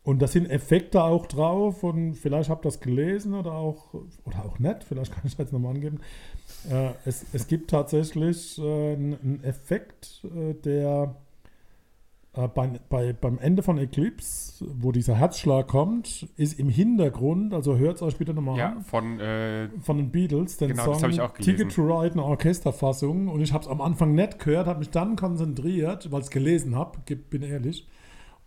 [0.07, 3.93] Und da sind Effekte auch drauf und vielleicht habt ihr das gelesen oder auch,
[4.23, 5.99] oder auch nicht, vielleicht kann ich das jetzt nochmal angeben.
[6.71, 11.13] Äh, es, es gibt tatsächlich äh, einen Effekt, äh, der
[12.35, 17.75] äh, bei, bei, beim Ende von Eclipse, wo dieser Herzschlag kommt, ist im Hintergrund, also
[17.75, 21.09] hört es euch bitte nochmal Ja, an, von, äh, von den Beatles, den Genau, Song
[21.09, 21.57] ich auch gelesen.
[21.57, 23.27] Ticket to Ride, eine Orchesterfassung.
[23.27, 26.31] Und ich habe es am Anfang nicht gehört, habe mich dann konzentriert, weil ich es
[26.31, 26.97] gelesen habe,
[27.29, 27.85] bin ehrlich.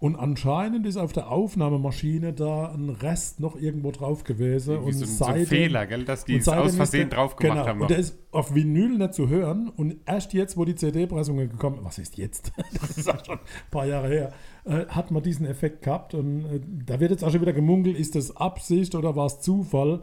[0.01, 4.71] Und anscheinend ist auf der Aufnahmemaschine da ein Rest noch irgendwo drauf gewesen.
[4.77, 7.11] irgendwie und so, ein- so ein seitdem- Fehler, gell, dass die es seitdem aus Versehen
[7.11, 7.79] der- drauf gemacht genau, haben.
[7.81, 7.85] noch.
[7.85, 9.69] Und der ist auf Vinyl nicht zu hören.
[9.77, 12.51] Und erst jetzt, wo die CD-Pressungen gekommen was ist jetzt?
[12.81, 14.33] das ist auch schon ein paar Jahre her,
[14.65, 16.15] äh, hat man diesen Effekt gehabt.
[16.15, 19.41] Und äh, da wird jetzt auch schon wieder gemunkelt, ist das Absicht oder war es
[19.41, 20.03] Zufall?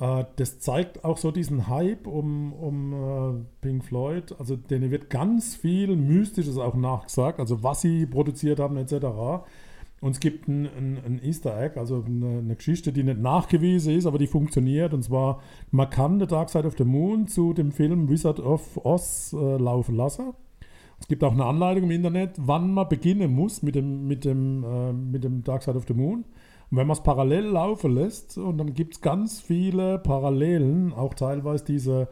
[0.00, 4.34] Äh, das zeigt auch so diesen Hype um, um äh, Pink Floyd.
[4.38, 9.44] Also denen wird ganz viel Mystisches auch nachgesagt, also was sie produziert haben etc.
[10.00, 13.96] Und es gibt ein, ein, ein Easter Egg, also eine, eine Geschichte, die nicht nachgewiesen
[13.96, 14.92] ist, aber die funktioniert.
[14.92, 15.40] Und zwar,
[15.70, 19.56] man kann The Dark Side of the Moon zu dem Film Wizard of Oz äh,
[19.56, 20.34] laufen lassen.
[20.98, 24.64] Es gibt auch eine Anleitung im Internet, wann man beginnen muss mit dem, mit dem,
[24.64, 26.24] äh, mit dem Dark Side of the Moon.
[26.70, 31.14] Und wenn man es parallel laufen lässt, und dann gibt es ganz viele Parallelen, auch
[31.14, 32.08] teilweise diese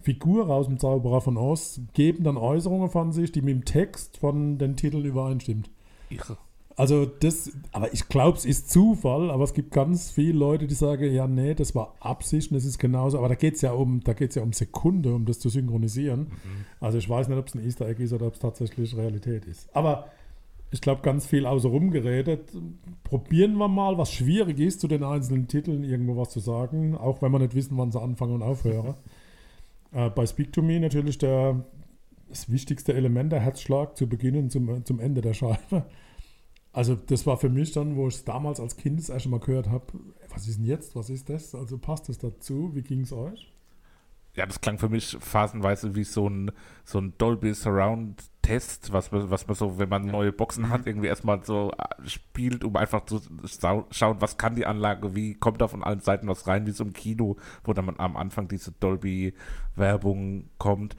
[0.00, 4.18] Figur aus dem Zauberer von Oz, geben dann Äußerungen von sich, die mit dem Text
[4.18, 5.70] von den Titeln übereinstimmt.
[6.10, 6.38] Irre.
[6.78, 10.76] Also das, aber ich glaube, es ist Zufall, aber es gibt ganz viele Leute, die
[10.76, 13.18] sagen, ja, nee, das war Absicht und das ist genauso.
[13.18, 16.28] Aber da geht es ja um, da geht's ja um Sekunde, um das zu synchronisieren.
[16.78, 19.44] Also ich weiß nicht, ob es ein Easter Egg ist oder ob es tatsächlich Realität
[19.46, 19.68] ist.
[19.74, 20.06] Aber
[20.70, 22.52] ich glaube, ganz viel außenrum geredet.
[23.04, 27.22] Probieren wir mal, was schwierig ist, zu den einzelnen Titeln irgendwo was zu sagen, auch
[27.22, 28.94] wenn wir nicht wissen, wann sie anfangen und aufhören.
[29.92, 31.64] äh, bei Speak to Me natürlich der,
[32.28, 35.86] das wichtigste Element, der Herzschlag zu Beginn und zum, zum Ende der Scheibe.
[36.72, 39.40] Also das war für mich dann, wo ich es damals als Kind das erste Mal
[39.40, 39.86] gehört habe,
[40.28, 41.54] was ist denn jetzt, was ist das?
[41.54, 42.74] Also passt das dazu?
[42.74, 43.50] Wie ging es euch?
[44.38, 46.52] Ja, das klang für mich phasenweise wie so ein,
[46.84, 50.86] so ein Dolby Surround Test, was man, was man so, wenn man neue Boxen hat,
[50.86, 53.20] irgendwie erstmal so äh, spielt, um einfach zu
[53.90, 56.84] schauen, was kann die Anlage, wie kommt da von allen Seiten was rein, wie so
[56.84, 60.96] im Kino, wo dann am Anfang diese Dolby-Werbung kommt.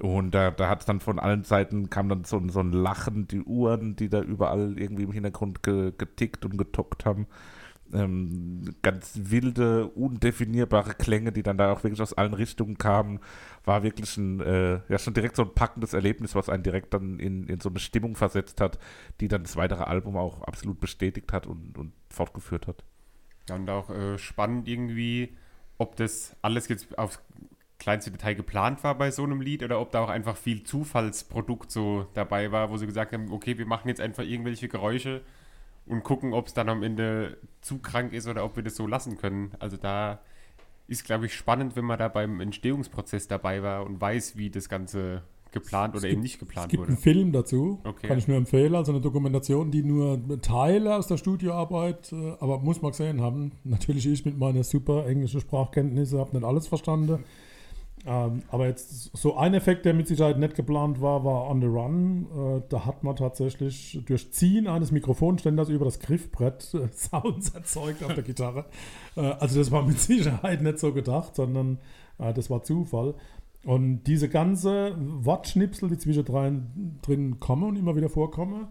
[0.00, 2.72] Und da, da hat es dann von allen Seiten kam dann so, ein- so ein
[2.72, 7.26] Lachen, die Uhren, die da überall irgendwie im Hintergrund ge, getickt und getockt haben
[7.92, 13.20] ähm, ganz wilde, undefinierbare Klänge, die dann da auch wirklich aus allen Richtungen kamen,
[13.64, 17.18] war wirklich ein, äh, ja schon direkt so ein packendes Erlebnis, was einen direkt dann
[17.18, 18.78] in, in so eine Stimmung versetzt hat,
[19.20, 22.84] die dann das weitere Album auch absolut bestätigt hat und, und fortgeführt hat.
[23.48, 25.36] Ja, und auch äh, spannend irgendwie,
[25.78, 27.20] ob das alles jetzt aufs
[27.78, 31.70] kleinste Detail geplant war bei so einem Lied oder ob da auch einfach viel Zufallsprodukt
[31.70, 35.22] so dabei war, wo sie gesagt haben, okay, wir machen jetzt einfach irgendwelche Geräusche
[35.88, 38.86] und gucken, ob es dann am Ende zu krank ist oder ob wir das so
[38.86, 39.52] lassen können.
[39.58, 40.20] Also da
[40.86, 44.68] ist, glaube ich, spannend, wenn man da beim Entstehungsprozess dabei war und weiß, wie das
[44.68, 46.88] Ganze geplant oder Es eben gibt- nicht Es geplant gibt wurde.
[46.92, 48.06] einen Film dazu, Okay.
[48.06, 52.58] kann ich nur empfehlen, also eine Dokumentation, die nur Teile aus der Studioarbeit, äh, aber
[52.58, 53.52] muss man gesehen haben.
[53.64, 57.24] Natürlich ich mit meiner super englischen Sprachkenntnisse habe nicht alles verstanden.
[58.08, 61.66] Ähm, aber jetzt so ein Effekt, der mit Sicherheit nicht geplant war, war On the
[61.66, 62.26] Run.
[62.56, 68.02] Äh, da hat man tatsächlich durch Ziehen eines Mikrofonständers über das Griffbrett äh, Sounds erzeugt
[68.02, 68.64] auf der Gitarre.
[69.14, 71.80] Äh, also das war mit Sicherheit nicht so gedacht, sondern
[72.16, 73.14] äh, das war Zufall.
[73.64, 78.68] Und diese ganze Wortschnipsel, die zwischendrin drin kommen und immer wieder vorkommen,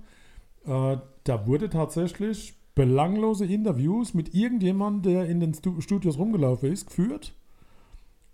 [0.65, 6.87] äh, da wurde tatsächlich belanglose Interviews mit irgendjemandem, der in den Stu Studios rumgelaufen ist,
[6.87, 7.35] geführt.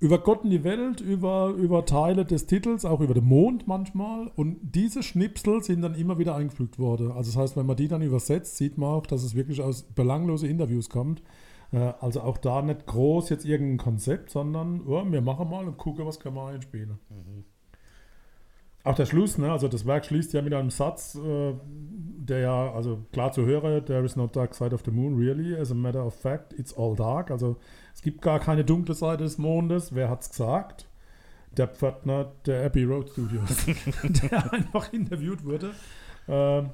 [0.03, 4.29] Über Gott und die Welt, über, über Teile des Titels, auch über den Mond manchmal.
[4.35, 7.13] Und diese Schnipsel sind dann immer wieder eingefügt worden.
[7.13, 9.83] Also das heißt, wenn man die dann übersetzt, sieht man auch, dass es wirklich aus
[9.83, 11.23] belanglose Interviews kommt.
[11.71, 15.77] Äh, Also auch da nicht groß jetzt irgendein Konzept, sondern oh, wir machen mal und
[15.77, 16.99] gucken, was können wir einspielen.
[18.83, 19.53] Auch der Schluss, ne?
[19.53, 23.85] also das Werk schließt ja mit einem Satz, äh, der ja, also klar zu hören,
[23.85, 25.55] there is no dark side of the moon, really.
[25.55, 27.31] As a matter of fact, it's all dark.
[27.31, 27.55] Also
[27.93, 29.93] es gibt gar keine dunkle Seite des Mondes.
[29.95, 30.87] Wer hat's gesagt?
[31.55, 33.65] Der Pförtner der Abbey Road Studios,
[34.03, 35.71] der einfach interviewt wurde.
[36.27, 36.71] Ähm,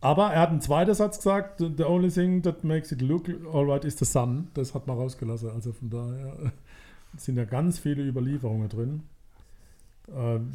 [0.00, 3.84] aber er hat einen zweiten Satz gesagt, the only thing that makes it look alright
[3.84, 4.48] is the sun.
[4.54, 5.50] Das hat man rausgelassen.
[5.50, 6.52] Also von daher
[7.16, 9.02] sind ja ganz viele Überlieferungen drin.
[10.14, 10.52] Ähm,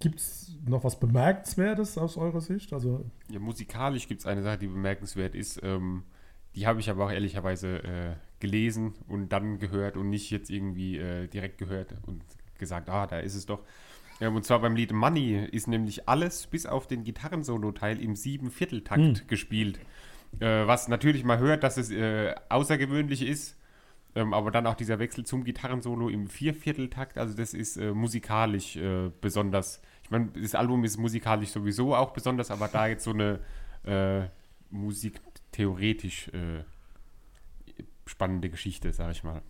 [0.00, 2.72] Gibt es noch was Bemerkenswertes aus eurer Sicht?
[2.72, 5.60] Also ja, musikalisch gibt es eine Sache, die bemerkenswert ist.
[5.62, 6.02] Ähm,
[6.54, 10.98] die habe ich aber auch ehrlicherweise äh, gelesen und dann gehört und nicht jetzt irgendwie
[10.98, 12.22] äh, direkt gehört und
[12.58, 13.60] gesagt, ah, da ist es doch.
[14.20, 19.00] Ähm, und zwar beim Lied Money ist nämlich alles bis auf den Gitarrensolo-Teil im Sieben-Vierteltakt
[19.00, 19.26] hm.
[19.26, 19.80] gespielt.
[20.40, 23.58] Äh, was natürlich mal hört, dass es äh, außergewöhnlich ist.
[24.14, 28.76] Ähm, aber dann auch dieser Wechsel zum Gitarrensolo im Viervierteltakt, also das ist äh, musikalisch
[28.76, 29.80] äh, besonders
[30.12, 33.40] meine, das Album ist musikalisch sowieso auch besonders, aber da jetzt so eine
[33.84, 34.28] äh,
[35.52, 36.64] musiktheoretisch äh,
[38.06, 39.42] spannende Geschichte, sag ich mal.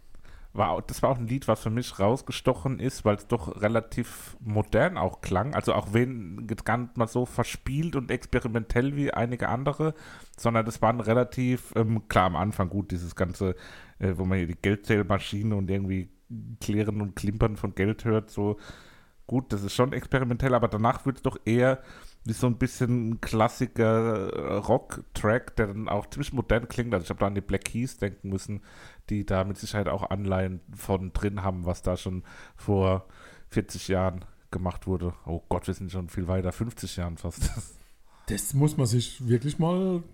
[0.55, 4.37] War, das war auch ein Lied, was für mich rausgestochen ist, weil es doch relativ
[4.41, 5.55] modern auch klang.
[5.55, 9.95] Also auch wenn gar nicht mal so verspielt und experimentell wie einige andere,
[10.37, 13.57] sondern das waren relativ, ähm, klar am Anfang gut, dieses ganze,
[13.99, 16.11] äh, wo man hier die Geldzählmaschine und irgendwie
[16.61, 18.59] Klären und Klimpern von Geld hört, so
[19.27, 21.83] gut, das ist schon experimentell, aber danach wird es doch eher
[22.25, 26.95] wie so ein bisschen ein Klassiker äh, Rock-Track, der dann auch ziemlich modern klingt.
[26.95, 28.63] Also ich habe da an die Black Keys denken müssen,
[29.11, 32.23] die da mit Sicherheit auch Anleihen von drin haben, was da schon
[32.57, 33.07] vor
[33.51, 35.15] 40 Jahren gemacht wurde.
[35.27, 37.51] Oh Gott, wir sind schon viel weiter, 50 Jahren fast.
[38.27, 40.05] Das muss man sich wirklich mal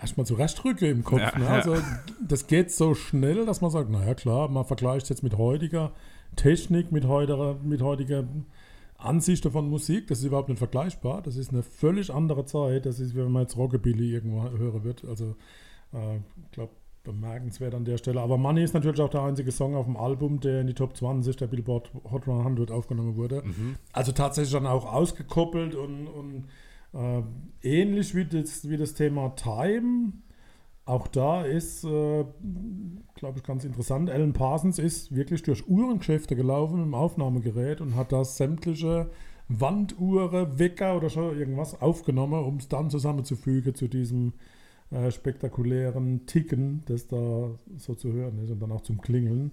[0.00, 1.20] erstmal zurechtrücken im Kopf.
[1.20, 1.48] Ja, ne?
[1.48, 1.76] Also
[2.20, 5.92] das geht so schnell, dass man sagt, naja klar, man vergleicht jetzt mit heutiger
[6.36, 8.24] Technik, mit heutiger, mit heutiger
[8.98, 11.22] Ansicht von Musik, das ist überhaupt nicht vergleichbar.
[11.22, 12.84] Das ist eine völlig andere Zeit.
[12.84, 15.04] Das ist, wenn man jetzt Rockabilly irgendwo hören wird.
[15.04, 15.36] Also,
[15.92, 16.72] äh, ich glaube,
[17.04, 18.20] bemerkenswert an der Stelle.
[18.20, 20.96] Aber Money ist natürlich auch der einzige Song auf dem Album, der in die Top
[20.96, 23.42] 20 der Billboard Hot 100 aufgenommen wurde.
[23.44, 23.76] Mhm.
[23.92, 26.44] Also tatsächlich dann auch ausgekoppelt und, und
[26.92, 27.22] äh,
[27.62, 30.12] ähnlich wie das, wie das Thema Time
[30.88, 32.24] auch da ist, äh,
[33.14, 34.08] glaube ich, ganz interessant.
[34.08, 39.10] Alan Parsons ist wirklich durch Uhrengeschäfte gelaufen im Aufnahmegerät und hat da sämtliche
[39.48, 44.32] Wanduhren, Wecker oder schon irgendwas aufgenommen, um es dann zusammenzufügen zu diesem
[44.90, 49.52] äh, spektakulären Ticken, das da so zu hören ist und dann auch zum Klingeln.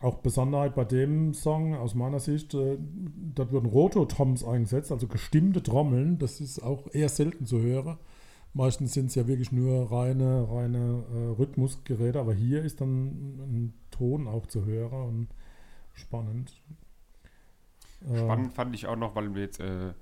[0.00, 2.78] Auch Besonderheit bei dem Song aus meiner Sicht, äh,
[3.34, 6.18] dort wurden Rototoms eingesetzt, also gestimmte Trommeln.
[6.18, 7.98] Das ist auch eher selten zu hören.
[8.56, 13.06] Meistens sind es ja wirklich nur reine, reine äh, Rhythmusgeräte, aber hier ist dann
[13.40, 15.28] ein Ton auch zu hören und
[15.92, 16.62] spannend.
[18.08, 19.92] Äh, spannend äh, fand ich auch noch, weil wir jetzt, äh,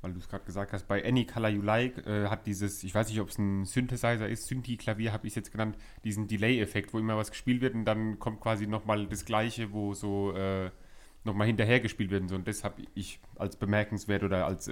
[0.00, 2.94] weil du es gerade gesagt hast, bei Any Color You Like äh, hat dieses, ich
[2.94, 6.94] weiß nicht, ob es ein Synthesizer ist, Synthi-Klavier habe ich es jetzt genannt, diesen Delay-Effekt,
[6.94, 10.70] wo immer was gespielt wird und dann kommt quasi nochmal das Gleiche, wo so äh,
[11.24, 12.32] nochmal hinterher gespielt wird.
[12.32, 14.66] Und das habe ich als bemerkenswert oder als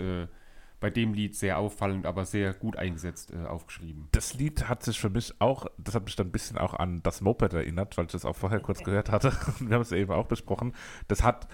[0.81, 4.09] bei dem Lied sehr auffallend, aber sehr gut eingesetzt äh, aufgeschrieben.
[4.13, 7.01] Das Lied hat sich für mich auch, das hat mich dann ein bisschen auch an
[7.03, 9.33] das Moped erinnert, weil ich das auch vorher kurz gehört hatte.
[9.61, 10.75] Wir haben es eben auch besprochen.
[11.09, 11.49] Das hat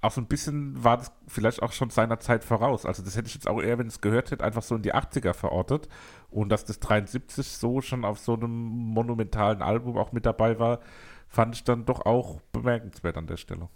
[0.00, 2.84] auch so ein bisschen, war das vielleicht auch schon seiner Zeit voraus.
[2.84, 4.82] Also das hätte ich jetzt auch eher, wenn ich es gehört hätte, einfach so in
[4.82, 5.88] die 80er verortet.
[6.30, 10.80] Und dass das 73 so schon auf so einem monumentalen Album auch mit dabei war,
[11.28, 13.68] fand ich dann doch auch bemerkenswert an der Stelle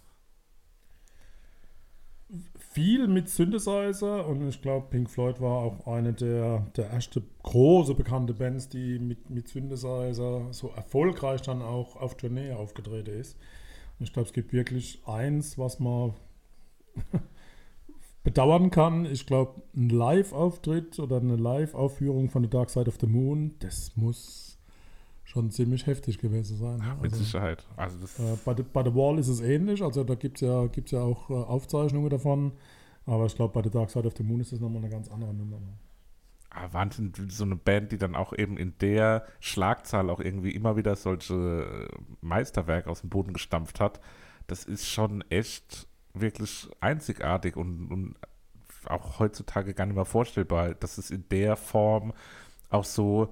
[2.71, 7.95] viel mit Synthesizer und ich glaube, Pink Floyd war auch eine der, der erste große
[7.95, 13.37] bekannte Bands, die mit, mit Synthesizer so erfolgreich dann auch auf Tournee aufgetreten ist.
[13.97, 16.13] Und ich glaube, es gibt wirklich eins, was man
[18.23, 19.05] bedauern kann.
[19.05, 23.97] Ich glaube, ein Live-Auftritt oder eine Live-Aufführung von The Dark Side of the Moon, das
[23.97, 24.48] muss
[25.29, 26.79] schon ziemlich heftig gewesen sein.
[26.79, 26.97] Ne?
[27.01, 27.63] Mit also, Sicherheit.
[27.77, 30.65] Also äh, bei, The, bei The Wall ist es ähnlich, also da gibt es ja,
[30.65, 32.53] gibt's ja auch äh, Aufzeichnungen davon,
[33.05, 35.07] aber ich glaube, bei The Dark Side of the Moon ist das nochmal eine ganz
[35.09, 35.59] andere Nummer.
[35.59, 35.73] Ne?
[36.49, 40.75] Ah, Wahnsinn, so eine Band, die dann auch eben in der Schlagzahl auch irgendwie immer
[40.75, 41.87] wieder solche
[42.21, 43.99] Meisterwerke aus dem Boden gestampft hat,
[44.47, 48.15] das ist schon echt wirklich einzigartig und, und
[48.85, 52.13] auch heutzutage gar nicht mehr vorstellbar, dass es in der Form
[52.71, 53.31] auch so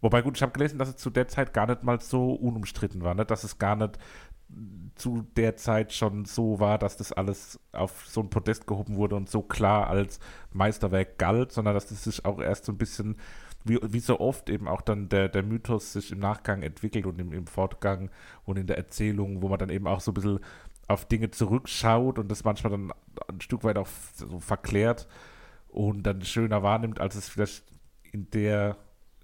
[0.00, 3.02] Wobei, gut, ich habe gelesen, dass es zu der Zeit gar nicht mal so unumstritten
[3.02, 3.24] war, ne?
[3.24, 3.98] dass es gar nicht
[4.94, 9.16] zu der Zeit schon so war, dass das alles auf so ein Podest gehoben wurde
[9.16, 10.20] und so klar als
[10.52, 13.16] Meisterwerk galt, sondern dass das sich auch erst so ein bisschen,
[13.64, 17.20] wie, wie so oft eben auch dann der, der Mythos sich im Nachgang entwickelt und
[17.20, 18.10] im, im Fortgang
[18.44, 20.40] und in der Erzählung, wo man dann eben auch so ein bisschen
[20.88, 22.92] auf Dinge zurückschaut und das manchmal dann
[23.28, 25.08] ein Stück weit auch so verklärt
[25.68, 27.64] und dann schöner wahrnimmt, als es vielleicht
[28.12, 28.76] in der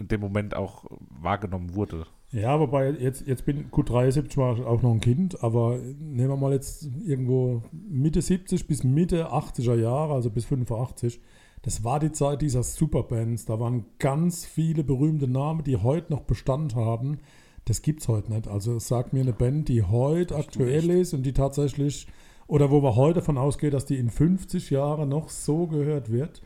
[0.02, 2.06] in dem Moment auch wahrgenommen wurde.
[2.32, 6.30] Ja, wobei jetzt, jetzt bin gut 73 war ich auch noch ein Kind, aber nehmen
[6.30, 11.20] wir mal jetzt irgendwo Mitte 70 bis Mitte 80er Jahre, also bis 85.
[11.60, 13.44] Das war die Zeit dieser Superbands.
[13.44, 17.18] Da waren ganz viele berühmte Namen, die heute noch Bestand haben.
[17.66, 18.48] Das gibt es heute nicht.
[18.48, 22.08] Also sag mir eine Band, die heute aktuell ist und die tatsächlich,
[22.48, 26.42] oder wo wir heute davon ausgehen, dass die in 50 Jahren noch so gehört wird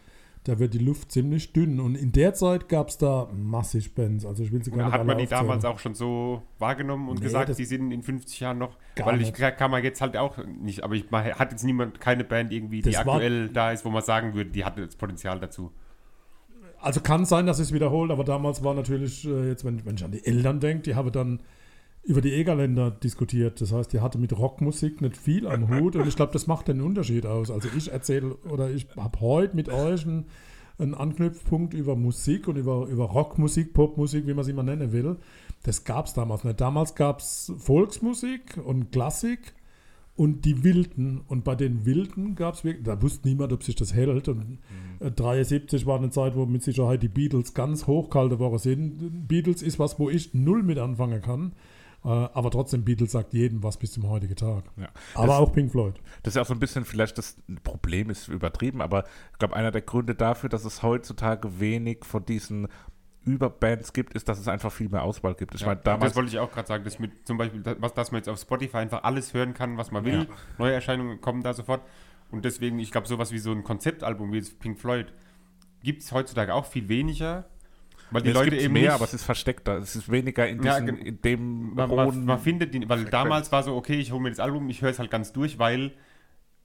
[0.48, 1.80] da wird die Luft ziemlich dünn.
[1.80, 4.24] Und in der Zeit gab es da massig Bands.
[4.24, 5.42] Also ich will sie gar nicht Hat man die aufzählen.
[5.42, 8.76] damals auch schon so wahrgenommen und Nee, gesagt, die sind in 50 Jahren noch?
[8.94, 9.56] Gar Weil ich nicht.
[9.56, 12.90] kann man jetzt halt auch nicht, aber ich, hat jetzt niemand, keine Band irgendwie, die
[12.90, 15.72] Das war- aktuell da ist, wo man sagen würde, die hat das Potenzial dazu.
[16.80, 20.04] Also kann sein, dass es wiederholt, aber damals war natürlich, äh, jetzt wenn, wenn ich
[20.04, 21.40] an die Eltern denke, die haben dann
[22.06, 23.60] über die Egerländer diskutiert.
[23.60, 26.68] Das heißt, die hatte mit Rockmusik nicht viel am Hut und ich glaube, das macht
[26.68, 27.50] den Unterschied aus.
[27.50, 30.26] Also ich erzähle oder ich habe heute mit euch einen,
[30.78, 35.16] einen Anknüpfpunkt über Musik und über, über Rockmusik, Popmusik, wie man sie mal nennen will.
[35.64, 36.60] Das gab es damals nicht.
[36.60, 39.54] Damals gab es Volksmusik und Klassik
[40.14, 41.22] und die Wilden.
[41.26, 44.28] Und bei den Wilden gab es wirklich, da wusste niemand, ob sich das hält.
[44.28, 44.58] Und
[45.00, 49.26] äh, 73 war eine Zeit, wo mit Sicherheit die Beatles ganz hochkalte Woche sind.
[49.26, 51.52] Beatles ist was, wo ich null mit anfangen kann.
[52.06, 54.64] Äh, aber trotzdem, Beatles sagt jedem was bis zum heutigen Tag.
[54.76, 54.88] Ja.
[55.14, 55.94] Aber Das- auch Pink Floyd.
[56.22, 59.56] Das ist ja auch so ein bisschen vielleicht das Problem ist übertrieben, aber ich glaube,
[59.56, 62.68] einer der Gründe dafür, dass es heutzutage wenig von diesen
[63.24, 65.54] Überbands gibt, ist, dass es einfach viel mehr Auswahl gibt.
[65.56, 67.76] Ich Ja, meine, damals das wollte ich auch gerade sagen, dass mit zum Beispiel, das-
[67.80, 70.28] was, dass man jetzt auf Spotify einfach alles hören kann, was man will.
[70.58, 71.82] Neue Erscheinungen kommen da sofort.
[72.30, 75.12] Und deswegen, ich glaube, sowas wie so ein Konzeptalbum wie Pink Floyd
[75.82, 77.46] gibt es heutzutage auch viel weniger.
[78.10, 79.78] Weil die es Leute eben mehr, nicht, aber es ist versteckter.
[79.78, 83.04] Es ist weniger in, Ja, diesen, gen- in dem man, man, man findet die, weil
[83.06, 85.58] damals war so, okay, ich hole mir das Album, ich höre es halt ganz durch,
[85.58, 85.92] weil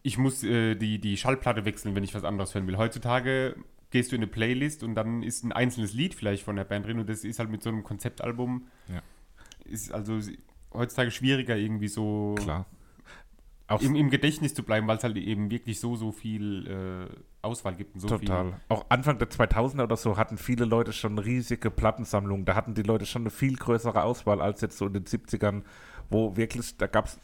[0.03, 2.77] ich muss äh, die, die Schallplatte wechseln, wenn ich was anderes hören will.
[2.77, 3.55] Heutzutage
[3.89, 6.85] gehst du in eine Playlist und dann ist ein einzelnes Lied vielleicht von der Band
[6.85, 9.01] drin und das ist halt mit so einem Konzeptalbum, Ja.
[9.65, 10.19] ist also
[10.73, 12.65] heutzutage schwieriger irgendwie so klar.
[13.71, 17.15] Auch im, im Gedächtnis zu bleiben, weil es halt eben wirklich so, so viel äh,
[17.41, 18.45] Auswahl gibt und so Total.
[18.45, 18.53] viel.
[18.67, 22.43] Auch Anfang der 2000er oder so hatten viele Leute schon riesige Plattensammlungen.
[22.43, 25.63] Da hatten die Leute schon eine viel größere Auswahl als jetzt so in den 70ern,
[26.09, 27.19] wo wirklich, da gab es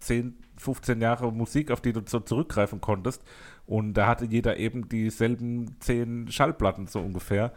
[0.00, 3.22] 10, 15 Jahre Musik, auf die du so zurückgreifen konntest.
[3.64, 7.52] Und da hatte jeder eben dieselben 10 Schallplatten so ungefähr.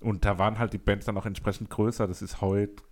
[0.00, 2.06] Und da waren halt die Bands dann auch entsprechend größer.
[2.06, 2.82] Das ist heute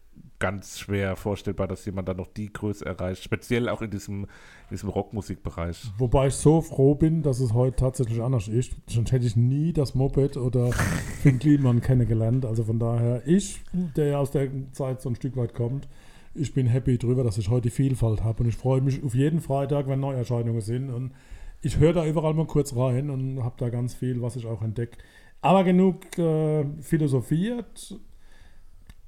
[0.42, 3.22] ganz schwer vorstellbar, dass jemand dann noch die Größe erreicht.
[3.22, 4.28] Speziell auch in diesem, in
[4.72, 5.92] diesem Rockmusikbereich.
[5.98, 8.72] Wobei ich so froh bin, dass es heute tatsächlich anders ist.
[8.88, 10.72] Sonst hätte ich nie das Moped oder
[11.22, 12.44] Finn Kliman kennengelernt.
[12.44, 15.88] Also von daher, ich, der ja aus der Zeit so ein Stück weit kommt,
[16.34, 18.42] ich bin happy drüber, dass ich heute die Vielfalt habe.
[18.42, 20.90] Und ich freue mich auf jeden Freitag, wenn Neuerscheinungen sind.
[20.90, 21.12] Und
[21.60, 24.62] ich höre da überall mal kurz rein und habe da ganz viel, was ich auch
[24.62, 24.98] entdecke.
[25.40, 27.96] Aber genug äh, philosophiert.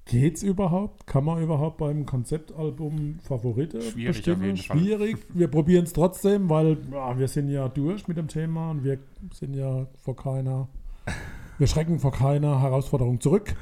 [0.06, 1.06] Geht's überhaupt?
[1.06, 4.56] Kann man überhaupt beim Konzeptalbum Favorite Schwierig bestimmen?
[4.56, 5.16] Schwierig.
[5.32, 8.98] Wir probieren es trotzdem, weil ja, wir sind ja durch mit dem Thema und wir
[9.32, 10.68] sind ja vor keiner,
[11.56, 13.54] wir schrecken vor keiner Herausforderung zurück.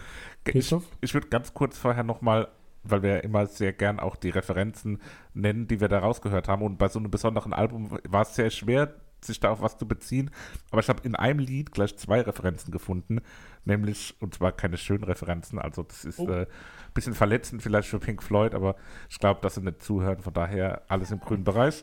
[0.44, 0.84] Ich, Christoph?
[1.00, 2.48] ich würde ganz kurz vorher nochmal,
[2.82, 5.00] weil wir ja immer sehr gern auch die Referenzen
[5.34, 6.62] nennen, die wir da rausgehört haben.
[6.62, 9.86] Und bei so einem besonderen Album war es sehr schwer, sich da auf was zu
[9.86, 10.32] beziehen.
[10.72, 13.20] Aber ich habe in einem Lied gleich zwei Referenzen gefunden,
[13.64, 16.26] nämlich, und zwar keine schönen Referenzen, also das ist Oh.
[16.26, 16.46] ein äh,
[16.94, 18.76] bisschen verletzend vielleicht für Pink Floyd, aber
[19.08, 21.82] ich glaube, dass sie nicht zuhören, von daher alles im grünen Bereich.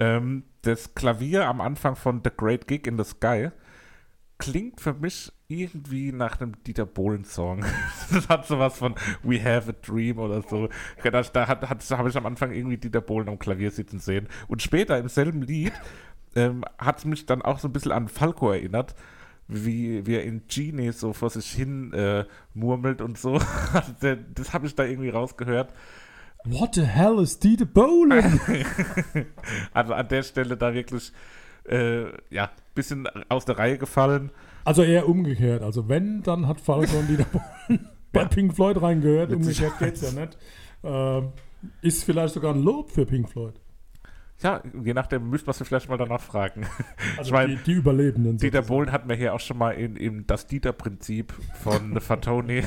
[0.00, 3.50] Ähm, das Klavier am Anfang von The Great Gig in the Sky
[4.38, 7.64] klingt für mich irgendwie nach einem Dieter Bohlen-Song.
[8.12, 10.68] Das hat sowas von We Have a Dream oder so.
[11.02, 14.28] Da, da hat, hat, habe ich am Anfang irgendwie Dieter Bohlen am Klavier sitzen sehen.
[14.48, 15.72] Und später im selben Lied
[16.34, 18.94] ähm, hat es mich dann auch so ein bisschen an Falco erinnert,
[19.48, 22.24] wie, wie er in Genie so vor sich hin äh,
[22.54, 23.38] murmelt und so.
[23.72, 25.72] Also das habe ich da irgendwie rausgehört.
[26.44, 28.40] What the hell is Dieter Bohlen?
[29.72, 31.12] Also an der Stelle da wirklich,
[31.68, 34.30] äh, ja, bisschen aus der Reihe gefallen.
[34.64, 35.62] Also eher umgekehrt.
[35.62, 38.28] Also wenn, dann hat Falcon Dieter Bohlen bei Ja.
[38.28, 39.32] Pink Floyd reingehört.
[39.32, 40.38] Umgekehrt geht's ja nicht.
[40.82, 41.32] Ähm,
[41.82, 43.54] ist vielleicht sogar ein Lob für Pink Floyd.
[44.42, 46.66] Ja, je nachdem müsste man sich vielleicht mal danach fragen.
[47.16, 48.36] Also Ich mein, die, die Überlebenden.
[48.36, 48.66] Dieter sozusagen.
[48.66, 51.32] Bohlen hatten wir hier auch schon mal in, in das Dieter-Prinzip
[51.62, 52.62] von Fatoni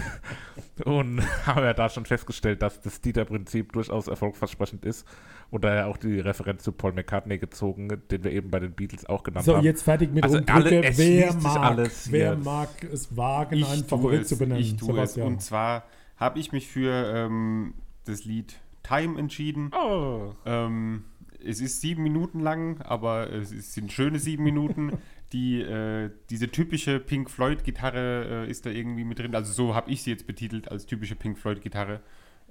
[0.85, 5.05] und haben ja da schon festgestellt, dass das Dieter-Prinzip durchaus erfolgversprechend ist
[5.51, 9.05] und daher auch die Referenz zu Paul McCartney gezogen, den wir eben bei den Beatles
[9.05, 9.63] auch genannt So, haben.
[9.65, 12.43] jetzt fertig mit Also alle- es wer mag, alles wer hier.
[12.43, 14.61] mag es wagen, Ich einen Favorit es, zu benennen?
[14.61, 15.13] ich tue es.
[15.13, 15.27] Sebastian.
[15.27, 15.83] Und zwar
[16.15, 17.73] habe ich mich für ähm,
[18.05, 19.71] das Lied Time entschieden.
[19.77, 21.03] oh, Ähm,
[21.43, 24.97] es ist sieben Minuten lang, aber es sind schöne sieben Minuten.
[25.33, 29.35] Die, äh, diese typische Pink Floyd-Gitarre äh, ist da irgendwie mit drin.
[29.35, 31.99] Also so habe ich sie jetzt betitelt als typische Pink Floyd-Gitarre,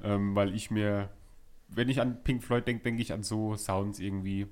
[0.04, 1.08] ähm, weil ich mir,
[1.68, 4.46] wenn ich an Pink Floyd denke, denke ich an so Sounds irgendwie.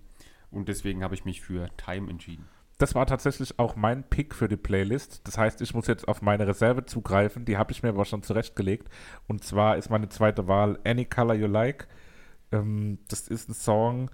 [0.50, 2.46] Und deswegen habe ich mich für Time entschieden.
[2.78, 5.20] Das war tatsächlich auch mein Pick für die Playlist.
[5.24, 7.44] Das heißt, ich muss jetzt auf meine Reserve zugreifen.
[7.44, 8.88] Die habe ich mir aber schon zurechtgelegt.
[9.28, 11.88] Und zwar ist meine zweite Wahl Any Color You Like.
[12.54, 14.10] Ähm, das ist ein Song,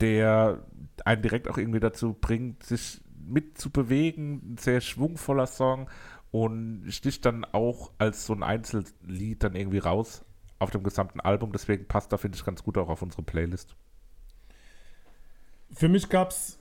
[0.00, 0.64] der
[1.04, 4.54] einen direkt auch irgendwie dazu bringt, sich mitzubewegen.
[4.54, 5.90] Ein sehr schwungvoller Song
[6.30, 10.24] und sticht dann auch als so ein Einzellied dann irgendwie raus
[10.58, 11.52] auf dem gesamten Album.
[11.52, 13.76] Deswegen passt da, finde ich, ganz gut auch auf unsere Playlist.
[15.72, 16.58] Für mich gab es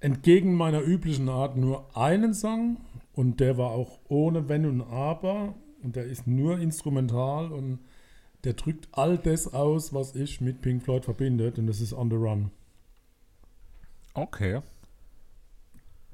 [0.00, 2.78] entgegen meiner üblichen Art nur einen Song
[3.12, 7.80] und der war auch ohne Wenn und Aber und der ist nur instrumental und
[8.48, 12.08] der drückt all das aus, was ich mit Pink Floyd verbindet und das ist On
[12.08, 12.50] the Run.
[14.14, 14.62] Okay.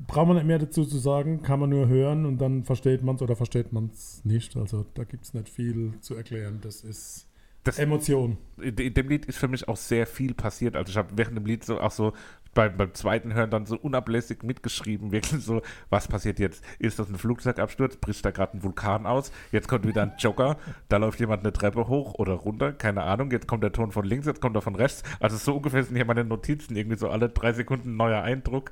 [0.05, 3.14] Braucht man nicht mehr dazu zu sagen, kann man nur hören und dann versteht man
[3.14, 4.57] es oder versteht man es nicht.
[4.57, 6.59] Also da gibt es nicht viel zu erklären.
[6.61, 7.28] Das ist
[7.65, 8.37] Das- Emotion.
[8.61, 10.77] in, in dem Lied ist für mich auch sehr viel passiert.
[10.77, 12.12] Also ich habe während dem Lied so auch so
[12.53, 16.62] beim, beim zweiten Hören dann so unablässig mitgeschrieben, wirklich so, was passiert jetzt?
[16.79, 17.97] Ist das ein Flugzeugabsturz?
[17.97, 19.33] Bricht da gerade ein Vulkan aus?
[19.51, 20.57] Jetzt kommt wieder ein Jogger,
[20.89, 23.31] da läuft jemand eine Treppe hoch oder runter, keine Ahnung.
[23.31, 25.03] Jetzt kommt der Ton von links, jetzt kommt er von rechts.
[25.21, 28.71] Also so ungefähr sind hier meine Notizen, irgendwie so alle drei Sekunden ein neuer Eindruck.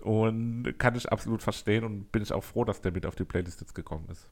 [0.00, 3.24] Und kann ich absolut verstehen und bin ich auch froh, dass der mit auf die
[3.24, 4.28] Playlist jetzt gekommen ist.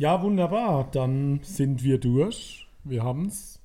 [0.00, 0.88] Ja, wunderbar.
[0.92, 2.66] Dann sind wir durch.
[2.84, 3.60] Wir haben es.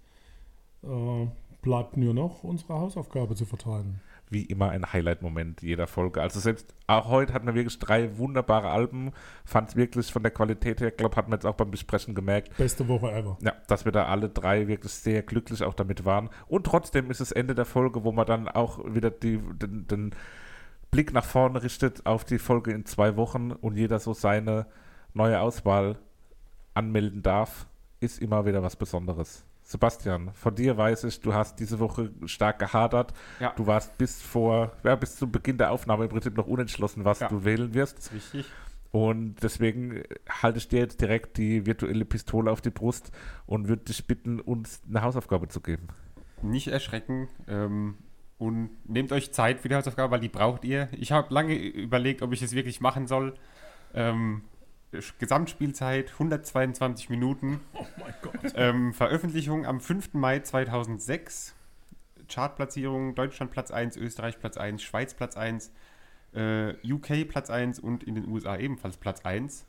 [0.84, 1.28] Äh,
[1.62, 4.02] bleibt nur noch unsere Hausaufgabe zu verteilen.
[4.30, 6.22] wie immer ein Highlight-Moment jeder Folge.
[6.22, 9.14] Also selbst auch heute hatten wir wirklich drei wunderbare Alben.
[9.46, 12.58] Fand es wirklich von der Qualität her, glaube hat man jetzt auch beim Besprechen gemerkt,
[12.58, 13.38] Beste Woche ever.
[13.42, 16.30] ja, dass wir da alle drei wirklich sehr glücklich auch damit waren.
[16.48, 20.12] Und trotzdem ist es Ende der Folge, wo man dann auch wieder die, den, den
[20.92, 24.66] Blick nach vorne richtet auf die Folge in zwei Wochen und jeder so seine
[25.14, 25.96] neue Auswahl
[26.76, 27.66] anmelden darf,
[28.00, 29.44] ist immer wieder was Besonderes.
[29.64, 33.14] Sebastian, von dir weiß ich, du hast diese Woche stark gehadert.
[33.40, 33.52] Ja.
[33.56, 37.20] Du warst bis vor, ja, bis zum Beginn der Aufnahme im Prinzip noch unentschlossen, was
[37.22, 37.30] Ja.
[37.30, 37.98] du wählen wirst.
[37.98, 38.46] Das ist richtig.
[38.92, 43.12] Und deswegen äh, halte ich dir jetzt direkt die virtuelle Pistole auf die Brust
[43.48, 45.88] und würde dich bitten, uns eine Hausaufgabe zu geben.
[46.44, 47.96] Nicht erschrecken ähm,
[48.38, 50.90] und nehmt euch Zeit für die Hausaufgabe, weil die braucht ihr.
[50.92, 53.34] Ich habe lange überlegt, ob ich das wirklich machen soll.
[53.96, 54.44] Ähm,
[55.20, 57.60] Gesamtspielzeit 122 Minuten.
[57.74, 58.54] Oh mein Gott.
[58.56, 60.14] Ähm, Veröffentlichung am 5.
[60.14, 61.54] Mai 2006.
[62.28, 65.72] Chartplatzierung Deutschland Platz 1, Österreich Platz 1, Schweiz Platz 1,
[66.34, 69.66] äh, UK Platz 1 und in den USA ebenfalls Platz 1.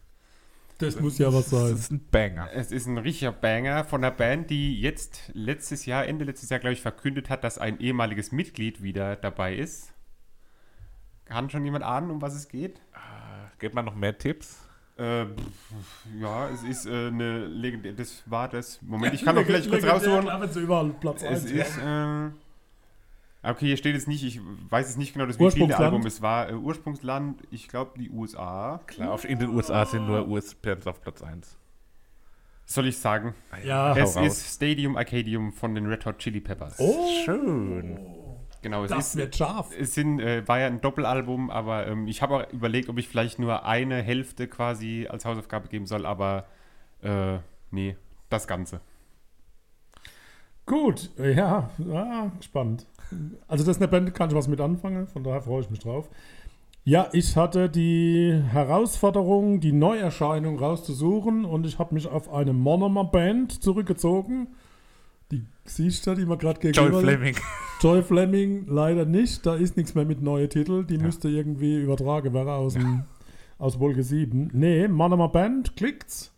[0.79, 1.75] Das muss ja was Das sein.
[1.75, 2.51] ist ein Banger.
[2.53, 6.61] Es ist ein richtiger Banger von einer Band, die jetzt letztes Jahr, Ende letztes Jahr,
[6.61, 9.93] glaube ich, verkündet hat, dass ein ehemaliges Mitglied wieder dabei ist.
[11.25, 12.81] Kann schon jemand ahnen, um was es geht?
[13.59, 14.66] Gebt mal noch mehr Tipps.
[14.99, 15.27] Äh,
[16.19, 17.95] ja, es ist äh, eine legendäre.
[17.95, 18.81] Das war das.
[18.83, 20.29] Moment, ich kann doch vielleicht kurz rausholen.
[20.29, 21.51] Aber so überall Platz Es 1.
[21.51, 21.79] ist.
[21.79, 22.31] Äh,
[23.43, 24.25] okay, hier steht es nicht.
[24.25, 24.41] Ich
[24.71, 25.85] weiß es nicht genau, das wievielte Ursprungsland?
[25.85, 26.49] Album es war.
[26.49, 28.81] Äh, Ursprungsland, ich glaube, die USA.
[28.87, 31.59] Klar, auf, in den USA sind nur US-Bands auf Platz 1.
[32.65, 33.35] Soll ich sagen?
[33.65, 33.97] Ja.
[33.97, 36.77] Es ist Stadium Arcadium von den Red Hot Chili Peppers.
[36.79, 37.99] Oh, Schön.
[38.67, 39.17] Genau, es das ist.
[39.17, 39.71] wird scharf.
[39.79, 43.09] Es sind, äh, war ja ein Doppelalbum, aber ähm, ich habe auch überlegt, ob ich
[43.09, 46.47] vielleicht nur eine Hälfte quasi als Hausaufgabe geben soll, aber
[47.03, 47.39] äh,
[47.71, 47.97] nee,
[48.29, 48.81] das Ganze.
[50.67, 52.87] Gut, ja, ah, spannend.
[53.47, 55.79] Also das ist eine Band, kann ich was mit anfangen, von daher freue ich mich
[55.79, 56.09] drauf.
[56.83, 63.63] Ja, ich hatte die Herausforderung, die Neuerscheinung rauszusuchen und ich habe mich auf eine Monomer-Band
[63.63, 64.49] zurückgezogen.
[65.67, 67.37] Du, die wir gerade Joy gegenüber Fleming.
[67.81, 71.03] Joy Fleming leider nicht, da ist nichts mehr mit neuen Titel, die Ja.
[71.03, 73.03] müsste irgendwie übertragen werden aus, dem,
[73.59, 74.51] aus Wolke 7.
[74.53, 76.33] Nee, Monomer Band, klickt's?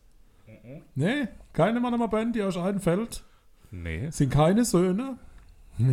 [0.94, 3.24] Nee, keine Monomer Band, die euch einfällt.
[3.70, 4.10] Nee.
[4.10, 5.16] Sind keine Söhne?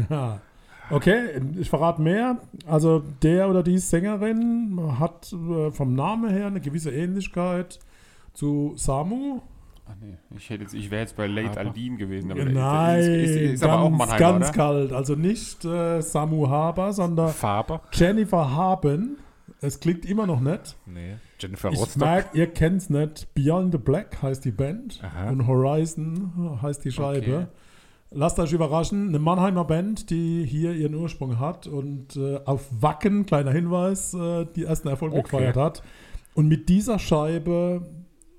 [0.09, 0.41] Ja.
[0.89, 2.39] Okay, ich verrate mehr.
[2.67, 7.79] Also der oder die Sängerin hat äh, vom Namen her eine gewisse Ähnlichkeit
[8.33, 9.41] zu Samu.
[9.87, 12.31] Ach nee, ich, hätte jetzt, ich wäre jetzt bei Late Aldin gewesen.
[12.31, 14.53] Aber Nein, ist, ist, ist, ist ganz, aber auch Mannheimer, ganz oder?
[14.57, 14.93] kalt.
[14.93, 17.81] Also nicht äh, Samu Haber, sondern Faber?
[17.93, 19.17] Jennifer Haben.
[19.61, 20.75] Es klingt immer noch nicht.
[20.85, 21.15] Nee.
[21.39, 22.01] Jennifer Ich Rostock?
[22.01, 23.33] merke, ihr kennt es nicht.
[23.35, 25.29] Beyond the Black heißt die Band Aha.
[25.29, 27.35] und Horizon heißt die Scheibe.
[27.35, 27.45] Okay.
[28.11, 33.25] Lasst euch überraschen, eine Mannheimer Band, die hier ihren Ursprung hat und äh, auf Wacken,
[33.25, 35.23] kleiner Hinweis, äh, die ersten Erfolge Okay.
[35.23, 35.83] gefeiert hat
[36.33, 37.81] und mit dieser Scheibe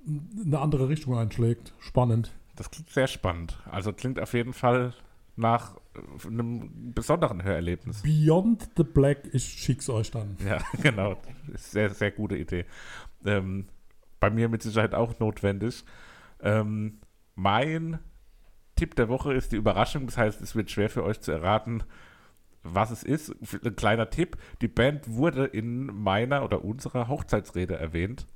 [0.07, 1.73] eine andere Richtung einschlägt.
[1.79, 2.33] Spannend.
[2.55, 3.59] Das klingt sehr spannend.
[3.71, 4.95] Also klingt auf jeden Fall
[5.37, 8.03] nach äh, einem besonderen Hörerlebnis.
[8.03, 10.37] Beyond the Black, ich schick's euch dann.
[10.45, 11.17] Ja, genau.
[11.55, 12.65] Sehr, sehr gute Idee.
[13.25, 13.67] Ähm,
[14.19, 15.85] bei mir mit Sicherheit auch notwendig.
[16.41, 17.01] Ähm,
[17.35, 17.99] mein
[18.77, 20.07] Tipp der Woche ist die Überraschung.
[20.07, 21.83] Das heißt, es wird schwer für euch zu erraten,
[22.63, 23.35] was es ist.
[23.65, 28.27] Ein kleiner Tipp: Die Band wurde in meiner oder unserer Hochzeitsrede erwähnt.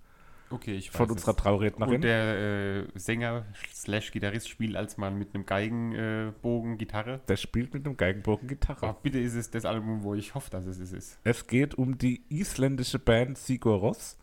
[0.50, 1.36] Okay, ich weiß Von unserer.
[1.36, 1.94] Traurednerin.
[1.94, 7.20] Und der äh, Sänger slash Gitarrist spielt als Mann mit einem Geigenbogen äh, Gitarre.
[7.28, 8.88] Der spielt mit einem Geigenbogen Gitarre.
[8.88, 11.18] Ach, bitte ist es das Album, wo ich hoffe, dass es es ist.
[11.24, 14.16] Es geht um die isländische Band Sigur Rós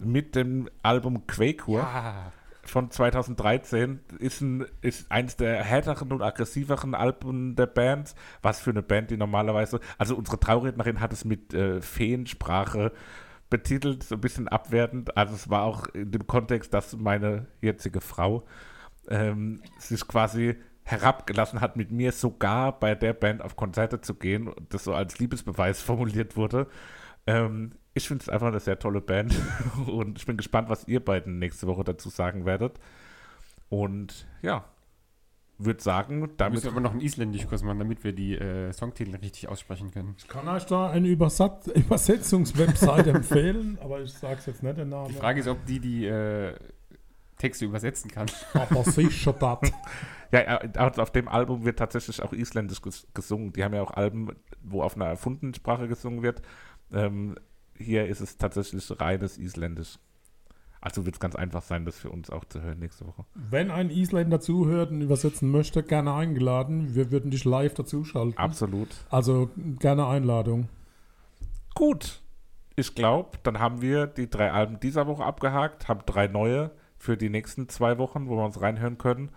[0.00, 2.32] mit dem Album Quakur Ja.
[2.62, 3.98] von 2013.
[4.20, 8.14] Ist, ein, ist eins der härteren und aggressiveren Alben der Band.
[8.42, 9.80] Was für eine Band, die normalerweise.
[9.98, 12.92] Also, unsere Traurednerin hat es mit äh, Feensprache
[13.52, 15.16] betitelt, so ein bisschen abwertend.
[15.16, 18.44] Also, es war auch in dem Kontext, dass meine jetzige Frau
[19.08, 24.48] ähm, sich quasi herabgelassen hat, mit mir sogar bei der Band auf Konzerte zu gehen
[24.48, 26.66] und das so als Liebesbeweis formuliert wurde.
[27.26, 29.34] Ähm, ich finde es einfach eine sehr tolle Band
[29.86, 32.80] und ich bin gespannt, was ihr beiden nächste Woche dazu sagen werdet.
[33.68, 34.64] Und ja,
[35.58, 38.72] würde sagen, Da damit müssen wir aber noch einen Isländisch-Kurs machen, damit wir die äh,
[38.72, 40.14] Songtitel richtig aussprechen können.
[40.18, 45.08] Ich kann euch da eine Übersat Übersetzungswebsite empfehlen, aber ich sag's jetzt nicht den Namen.
[45.08, 46.54] Die Frage ist, ob die die äh,
[47.38, 48.26] Texte übersetzen kann.
[48.54, 49.72] aber sicher das.
[50.32, 53.52] Ja, äh, also auf dem Album wird tatsächlich auch isländisch ges gesungen.
[53.52, 56.40] Die haben ja auch Alben, wo auf einer erfundenen Sprache gesungen wird.
[56.90, 57.36] Ähm,
[57.76, 59.98] hier ist es tatsächlich reines Isländisch.
[60.82, 63.24] Also wird es ganz einfach sein, das für uns auch zu hören nächste Woche.
[63.34, 66.96] Wenn ein Isländer zuhört und übersetzen möchte, gerne eingeladen.
[66.96, 68.36] Wir würden dich live dazuschalten.
[68.36, 68.88] Absolut.
[69.08, 70.68] Also gerne Einladung.
[71.76, 72.20] Gut.
[72.74, 77.16] Ich glaube, dann haben wir die drei Alben dieser Woche abgehakt, haben drei neue für
[77.16, 79.30] die nächsten zwei Wochen, wo wir uns reinhören können.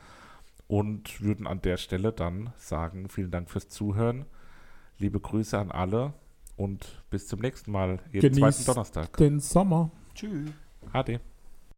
[0.68, 4.26] Und würden an der Stelle dann sagen, vielen Dank fürs Zuhören.
[4.98, 6.14] Liebe Grüße an alle
[6.58, 9.16] und bis zum nächsten Mal, jeden Genießt zweiten Donnerstag.
[9.18, 9.92] Den Sommer.
[10.16, 10.50] Tschüss.
[10.92, 11.20] Ade.